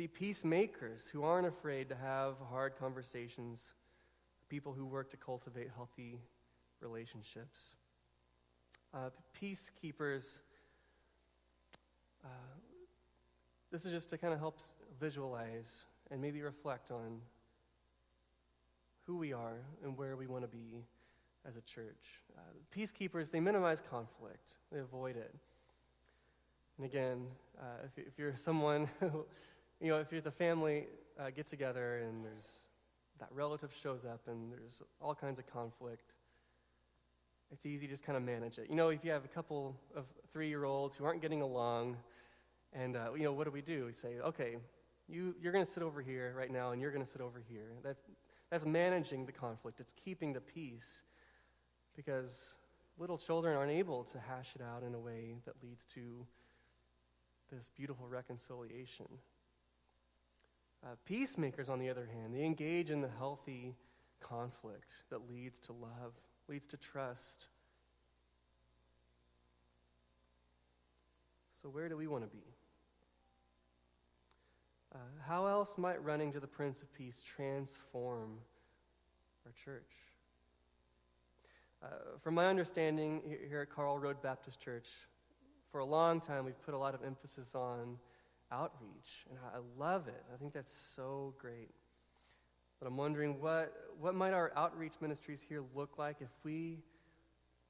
Be 0.00 0.08
peacemakers 0.08 1.10
who 1.12 1.24
aren't 1.24 1.46
afraid 1.46 1.90
to 1.90 1.94
have 1.94 2.36
hard 2.48 2.72
conversations, 2.80 3.74
people 4.48 4.72
who 4.72 4.86
work 4.86 5.10
to 5.10 5.18
cultivate 5.18 5.68
healthy 5.76 6.18
relationships. 6.80 7.74
Uh, 8.94 9.10
peacekeepers, 9.38 10.40
uh, 12.24 12.28
this 13.70 13.84
is 13.84 13.92
just 13.92 14.08
to 14.08 14.16
kind 14.16 14.32
of 14.32 14.38
help 14.38 14.62
visualize 14.98 15.84
and 16.10 16.18
maybe 16.18 16.40
reflect 16.40 16.90
on 16.90 17.20
who 19.06 19.18
we 19.18 19.34
are 19.34 19.58
and 19.84 19.98
where 19.98 20.16
we 20.16 20.26
want 20.26 20.44
to 20.44 20.48
be 20.48 20.82
as 21.46 21.56
a 21.56 21.60
church. 21.60 22.22
Uh, 22.38 22.40
peacekeepers, 22.74 23.30
they 23.30 23.40
minimize 23.40 23.82
conflict, 23.82 24.54
they 24.72 24.78
avoid 24.78 25.18
it. 25.18 25.34
And 26.78 26.86
again, 26.86 27.26
uh, 27.60 27.84
if, 27.84 28.06
if, 28.06 28.18
you're 28.18 28.34
someone, 28.34 28.88
who, 29.00 29.26
you 29.80 29.88
know, 29.88 29.98
if 29.98 30.10
you're 30.10 30.18
at 30.18 30.24
the 30.24 30.30
family 30.30 30.86
uh, 31.18 31.30
get 31.30 31.46
together 31.46 31.98
and 31.98 32.24
there's 32.24 32.68
that 33.18 33.28
relative 33.32 33.72
shows 33.72 34.04
up 34.04 34.20
and 34.26 34.52
there's 34.52 34.82
all 35.00 35.14
kinds 35.14 35.38
of 35.38 35.46
conflict, 35.46 36.12
it's 37.50 37.66
easy 37.66 37.86
to 37.86 37.92
just 37.92 38.04
kind 38.04 38.16
of 38.16 38.22
manage 38.22 38.58
it. 38.58 38.68
You 38.68 38.76
know, 38.76 38.90
if 38.90 39.04
you 39.04 39.10
have 39.10 39.24
a 39.24 39.28
couple 39.28 39.76
of 39.96 40.04
three 40.32 40.48
year 40.48 40.64
olds 40.64 40.96
who 40.96 41.04
aren't 41.04 41.20
getting 41.20 41.42
along, 41.42 41.96
and, 42.72 42.96
uh, 42.96 43.12
you 43.16 43.24
know, 43.24 43.32
what 43.32 43.44
do 43.44 43.50
we 43.50 43.62
do? 43.62 43.86
We 43.86 43.92
say, 43.92 44.18
okay, 44.24 44.56
you, 45.08 45.34
you're 45.42 45.52
going 45.52 45.64
to 45.64 45.70
sit 45.70 45.82
over 45.82 46.00
here 46.00 46.32
right 46.36 46.52
now 46.52 46.70
and 46.70 46.80
you're 46.80 46.92
going 46.92 47.04
to 47.04 47.10
sit 47.10 47.20
over 47.20 47.42
here. 47.48 47.72
That's, 47.82 48.00
that's 48.50 48.64
managing 48.64 49.26
the 49.26 49.32
conflict, 49.32 49.80
it's 49.80 49.92
keeping 49.92 50.32
the 50.32 50.40
peace 50.40 51.02
because 51.96 52.56
little 52.98 53.18
children 53.18 53.56
aren't 53.56 53.72
able 53.72 54.04
to 54.04 54.18
hash 54.18 54.52
it 54.54 54.62
out 54.62 54.82
in 54.82 54.94
a 54.94 54.98
way 54.98 55.36
that 55.46 55.54
leads 55.62 55.84
to 55.86 56.26
this 57.50 57.70
beautiful 57.76 58.06
reconciliation. 58.06 59.06
Uh, 60.82 60.88
peacemakers, 61.04 61.68
on 61.68 61.78
the 61.78 61.90
other 61.90 62.08
hand, 62.12 62.34
they 62.34 62.44
engage 62.44 62.90
in 62.90 63.00
the 63.02 63.10
healthy 63.18 63.74
conflict 64.20 64.90
that 65.10 65.28
leads 65.28 65.58
to 65.58 65.72
love, 65.72 66.14
leads 66.48 66.66
to 66.68 66.76
trust. 66.76 67.48
So, 71.60 71.68
where 71.68 71.88
do 71.88 71.96
we 71.96 72.06
want 72.06 72.24
to 72.24 72.30
be? 72.30 72.44
Uh, 74.94 74.98
how 75.28 75.46
else 75.46 75.76
might 75.76 76.02
running 76.02 76.32
to 76.32 76.40
the 76.40 76.46
Prince 76.46 76.82
of 76.82 76.92
Peace 76.94 77.22
transform 77.22 78.38
our 79.44 79.52
church? 79.52 79.92
Uh, 81.82 82.18
from 82.22 82.34
my 82.34 82.46
understanding 82.46 83.22
here 83.48 83.60
at 83.60 83.70
Carl 83.70 83.98
Road 83.98 84.20
Baptist 84.22 84.60
Church, 84.60 84.88
for 85.70 85.78
a 85.78 85.84
long 85.84 86.20
time, 86.20 86.44
we've 86.44 86.60
put 86.62 86.74
a 86.74 86.78
lot 86.78 86.94
of 86.94 87.04
emphasis 87.04 87.54
on 87.54 87.96
outreach, 88.52 89.26
and 89.28 89.38
I 89.38 89.58
love 89.78 90.08
it. 90.08 90.24
I 90.32 90.36
think 90.36 90.52
that's 90.52 90.72
so 90.72 91.34
great. 91.38 91.70
But 92.78 92.86
I'm 92.86 92.96
wondering 92.96 93.40
what, 93.40 93.72
what 94.00 94.14
might 94.14 94.32
our 94.32 94.52
outreach 94.56 94.94
ministries 95.00 95.44
here 95.46 95.62
look 95.74 95.98
like 95.98 96.16
if 96.20 96.30
we 96.42 96.78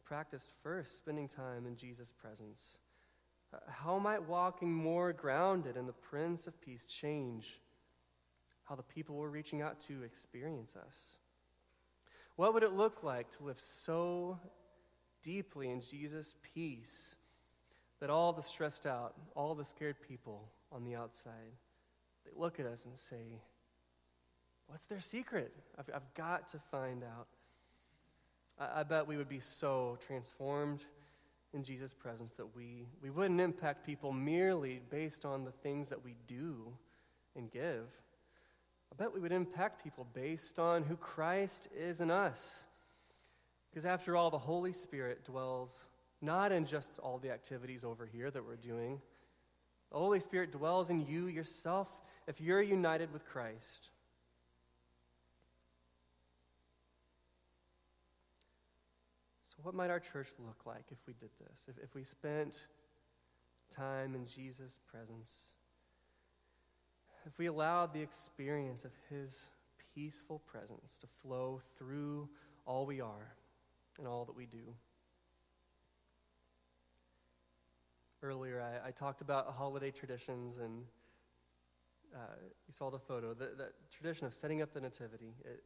practiced 0.05 0.51
first 0.63 0.97
spending 0.97 1.29
time 1.29 1.67
in 1.67 1.77
Jesus' 1.77 2.13
presence? 2.13 2.79
How 3.69 3.99
might 3.99 4.29
walking 4.29 4.73
more 4.73 5.13
grounded 5.13 5.77
in 5.77 5.87
the 5.87 5.93
Prince 5.93 6.47
of 6.47 6.61
Peace 6.61 6.85
change 6.85 7.61
how 8.65 8.77
the 8.77 8.83
people 8.85 9.17
we're 9.17 9.29
reaching 9.29 9.63
out 9.63 9.81
to 9.81 10.05
experience 10.05 10.77
us? 10.77 11.17
What 12.37 12.55
would 12.55 12.63
it 12.63 12.73
look 12.73 13.03
like 13.03 13.31
to 13.33 13.43
live 13.43 13.59
so 13.59 14.39
deeply 15.23 15.69
in 15.71 15.81
Jesus' 15.81 16.37
peace 16.55 17.17
that 17.99 18.11
all 18.11 18.33
the 18.33 18.43
stressed 18.43 18.87
out, 18.87 19.15
all 19.35 19.57
the 19.57 19.65
scared 19.65 19.97
people 20.01 20.49
on 20.73 20.85
the 20.85 20.95
outside, 20.95 21.53
they 22.25 22.31
look 22.37 22.61
at 22.61 22.67
us 22.67 22.85
and 22.85 22.99
say, 22.99 23.41
What's 24.67 24.87
their 24.87 25.01
secret? 25.01 25.53
I've, 25.77 25.91
I've 25.93 26.15
got 26.15 26.51
to 26.51 26.61
find 26.71 27.03
out. 27.03 27.27
I, 28.57 28.81
I 28.81 28.83
bet 28.85 29.09
we 29.09 29.17
would 29.17 29.29
be 29.29 29.41
so 29.41 29.99
transformed 30.07 30.85
in 31.53 31.65
Jesus' 31.65 31.93
presence 31.93 32.31
that 32.33 32.55
we, 32.55 32.87
we 33.03 33.11
wouldn't 33.11 33.41
impact 33.41 33.85
people 33.85 34.13
merely 34.13 34.81
based 34.89 35.25
on 35.25 35.45
the 35.45 35.51
things 35.51 35.89
that 35.89 36.05
we 36.05 36.15
do 36.29 36.73
and 37.35 37.51
give. 37.51 37.89
I 38.93 38.97
bet 38.97 39.13
we 39.13 39.21
would 39.21 39.33
impact 39.33 39.83
people 39.83 40.07
based 40.13 40.61
on 40.61 40.85
who 40.85 40.97
Christ 40.97 41.69
is 41.77 42.01
in 42.01 42.11
us. 42.11 42.65
Because 43.71 43.87
after 43.87 44.17
all, 44.17 44.31
the 44.31 44.39
Holy 44.39 44.73
Spirit 44.73 45.25
dwells 45.25 45.87
not 46.21 46.53
in 46.53 46.67
just 46.67 46.99
all 46.99 47.19
the 47.19 47.31
activities 47.31 47.85
over 47.85 48.07
here 48.07 48.31
that 48.31 48.45
we're 48.45 48.57
doing. 48.57 49.01
The 49.91 49.99
Holy 49.99 50.21
Spirit 50.21 50.53
dwells 50.53 50.91
in 50.91 51.07
you 51.07 51.27
yourself 51.27 51.91
if 52.27 52.41
you're 52.41 52.63
united 52.63 53.13
with 53.13 53.25
Christ. 53.27 53.91
So, 59.43 59.57
what 59.63 59.75
might 59.75 59.91
our 59.91 59.99
church 59.99 60.29
look 60.39 60.65
like 60.65 60.85
if 60.93 60.99
we 61.07 61.15
did 61.15 61.31
this? 61.41 61.67
If, 61.69 61.83
if 61.83 61.95
we 61.95 62.05
spent 62.05 62.65
time 63.71 64.15
in 64.15 64.27
Jesus' 64.27 64.79
presence? 64.91 65.55
If 67.27 67.37
we 67.39 67.47
allowed 67.47 67.93
the 67.93 68.01
experience 68.01 68.85
of 68.85 68.93
His 69.11 69.51
peaceful 69.95 70.39
presence 70.47 70.97
to 70.99 71.07
flow 71.21 71.61
through 71.79 72.29
all 72.65 72.87
we 72.87 73.01
are 73.01 73.35
and 73.99 74.07
all 74.07 74.25
that 74.25 74.37
we 74.37 74.47
do? 74.47 74.75
Earlier, 78.23 78.61
I, 78.61 78.89
I 78.89 78.91
talked 78.91 79.23
about 79.23 79.55
holiday 79.57 79.91
traditions, 79.91 80.59
and 80.59 80.85
uh, 82.15 82.19
you 82.67 82.73
saw 82.73 82.91
the 82.91 82.99
photo, 82.99 83.33
the, 83.33 83.51
that 83.57 83.73
tradition 83.91 84.27
of 84.27 84.35
setting 84.35 84.61
up 84.61 84.75
the 84.75 84.81
Nativity. 84.81 85.33
It 85.43 85.63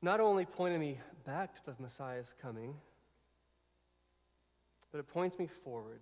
not 0.00 0.20
only 0.20 0.46
pointed 0.46 0.80
me 0.80 0.98
back 1.26 1.54
to 1.56 1.66
the 1.66 1.74
Messiah's 1.78 2.34
coming, 2.40 2.76
but 4.90 4.98
it 4.98 5.08
points 5.08 5.38
me 5.38 5.46
forward 5.46 6.00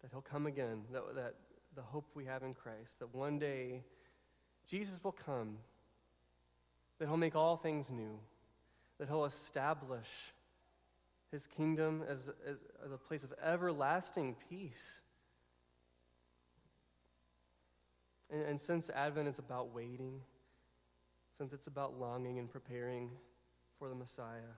that 0.00 0.10
he'll 0.10 0.22
come 0.22 0.46
again, 0.46 0.82
that, 0.92 1.14
that 1.14 1.34
the 1.74 1.82
hope 1.82 2.06
we 2.14 2.24
have 2.24 2.42
in 2.42 2.54
Christ, 2.54 2.98
that 2.98 3.14
one 3.14 3.38
day 3.38 3.82
Jesus 4.66 5.02
will 5.02 5.12
come, 5.12 5.58
that 6.98 7.06
he'll 7.06 7.16
make 7.16 7.36
all 7.36 7.56
things 7.56 7.90
new, 7.90 8.18
that 8.98 9.08
he'll 9.08 9.24
establish 9.24 10.33
his 11.34 11.48
kingdom 11.48 12.04
as, 12.08 12.30
as, 12.48 12.58
as 12.86 12.92
a 12.92 12.96
place 12.96 13.24
of 13.24 13.34
everlasting 13.42 14.36
peace. 14.48 15.00
And, 18.30 18.42
and 18.42 18.60
since 18.60 18.88
Advent 18.88 19.26
is 19.26 19.40
about 19.40 19.74
waiting, 19.74 20.20
since 21.36 21.52
it's 21.52 21.66
about 21.66 21.98
longing 21.98 22.38
and 22.38 22.48
preparing 22.48 23.10
for 23.80 23.88
the 23.88 23.96
Messiah, 23.96 24.54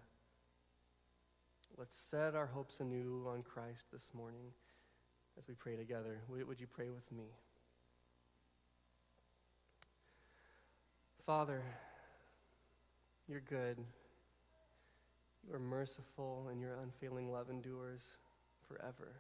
let's 1.78 1.96
set 1.96 2.34
our 2.34 2.46
hopes 2.46 2.80
anew 2.80 3.26
on 3.26 3.42
Christ 3.42 3.86
this 3.90 4.10
morning 4.12 4.52
as 5.38 5.48
we 5.48 5.54
pray 5.54 5.76
together. 5.76 6.18
Would 6.28 6.60
you 6.60 6.66
pray 6.66 6.90
with 6.90 7.10
me? 7.10 7.24
Father, 11.24 11.62
you're 13.26 13.40
good. 13.40 13.78
You 15.46 15.54
are 15.54 15.60
merciful, 15.60 16.48
and 16.50 16.60
your 16.60 16.74
unfailing 16.82 17.30
love 17.30 17.50
endures 17.50 18.14
forever. 18.66 19.12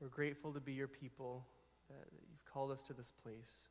We're 0.00 0.08
grateful 0.08 0.52
to 0.52 0.60
be 0.60 0.72
your 0.72 0.88
people, 0.88 1.44
that 1.88 2.06
you've 2.12 2.44
called 2.52 2.70
us 2.70 2.82
to 2.84 2.92
this 2.92 3.12
place. 3.22 3.68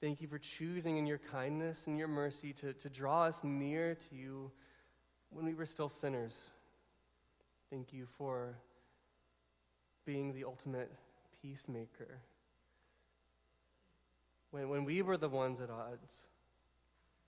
Thank 0.00 0.20
you 0.20 0.28
for 0.28 0.38
choosing 0.38 0.96
in 0.96 1.06
your 1.06 1.18
kindness 1.18 1.86
and 1.86 1.98
your 1.98 2.08
mercy 2.08 2.52
to, 2.54 2.72
to 2.72 2.88
draw 2.88 3.24
us 3.24 3.42
near 3.42 3.94
to 3.94 4.14
you 4.14 4.50
when 5.30 5.44
we 5.44 5.54
were 5.54 5.66
still 5.66 5.88
sinners. 5.88 6.50
Thank 7.70 7.92
you 7.92 8.06
for 8.06 8.56
being 10.04 10.32
the 10.32 10.44
ultimate 10.44 10.90
peacemaker. 11.42 12.20
When, 14.50 14.68
when 14.68 14.84
we 14.84 15.02
were 15.02 15.16
the 15.16 15.28
ones 15.28 15.60
at 15.60 15.68
odds, 15.70 16.26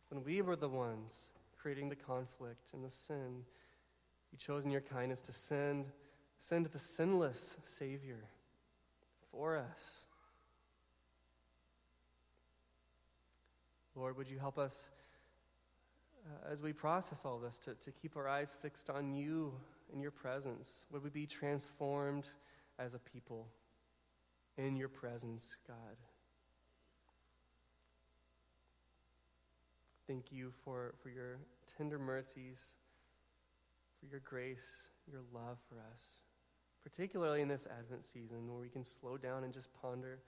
when 0.09 0.25
we 0.25 0.41
were 0.43 0.57
the 0.57 0.68
ones 0.68 1.33
creating 1.61 1.88
the 1.88 1.96
conflict 1.96 2.70
and 2.72 2.84
the 2.84 2.90
sin, 2.90 3.44
you 4.32 4.38
chose 4.38 4.64
in 4.64 4.70
your 4.70 4.80
kindness 4.80 5.20
to 5.20 5.32
send, 5.32 5.86
send 6.38 6.66
the 6.66 6.78
sinless 6.78 7.56
Savior 7.64 8.24
for 9.30 9.56
us. 9.56 10.06
Lord, 13.94 14.16
would 14.16 14.30
you 14.30 14.38
help 14.38 14.58
us 14.58 14.88
uh, 16.26 16.52
as 16.52 16.62
we 16.62 16.72
process 16.72 17.24
all 17.24 17.38
this 17.38 17.58
to, 17.58 17.74
to 17.74 17.90
keep 17.90 18.16
our 18.16 18.28
eyes 18.28 18.56
fixed 18.62 18.88
on 18.88 19.12
you 19.12 19.52
and 19.92 20.00
your 20.00 20.11
presence? 20.11 20.86
Would 20.92 21.02
we 21.02 21.11
be 21.11 21.26
transformed 21.26 22.28
as 22.78 22.94
a 22.94 22.98
people 22.98 23.48
in 24.56 24.76
your 24.76 24.88
presence, 24.88 25.56
God? 25.66 25.76
Thank 30.11 30.32
you 30.32 30.50
for, 30.64 30.94
for 31.00 31.08
your 31.08 31.38
tender 31.78 31.96
mercies, 31.96 32.74
for 34.00 34.06
your 34.06 34.18
grace, 34.24 34.88
your 35.08 35.20
love 35.32 35.58
for 35.68 35.76
us, 35.94 36.16
particularly 36.82 37.42
in 37.42 37.46
this 37.46 37.68
Advent 37.78 38.04
season 38.04 38.48
where 38.48 38.61
we 38.61 38.68
can 38.68 38.82
slow 38.82 39.16
down 39.16 39.44
and 39.44 39.54
just 39.54 39.72
ponder 39.72 40.18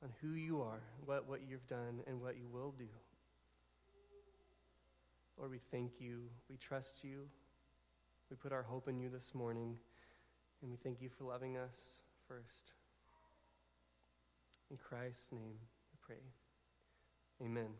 on 0.00 0.10
who 0.20 0.34
you 0.34 0.62
are, 0.62 0.78
what, 1.06 1.28
what 1.28 1.40
you've 1.44 1.66
done, 1.66 2.04
and 2.06 2.20
what 2.20 2.36
you 2.36 2.46
will 2.52 2.72
do. 2.78 2.86
Lord, 5.36 5.50
we 5.50 5.58
thank 5.72 6.00
you. 6.00 6.20
We 6.48 6.58
trust 6.58 7.02
you. 7.02 7.26
We 8.30 8.36
put 8.36 8.52
our 8.52 8.62
hope 8.62 8.86
in 8.86 9.00
you 9.00 9.08
this 9.08 9.34
morning, 9.34 9.74
and 10.62 10.70
we 10.70 10.76
thank 10.76 11.02
you 11.02 11.08
for 11.08 11.24
loving 11.24 11.56
us 11.56 11.74
first. 12.28 12.74
In 14.70 14.76
Christ's 14.76 15.32
name 15.32 15.56
we 15.90 15.98
pray. 16.00 16.22
Amen. 17.42 17.74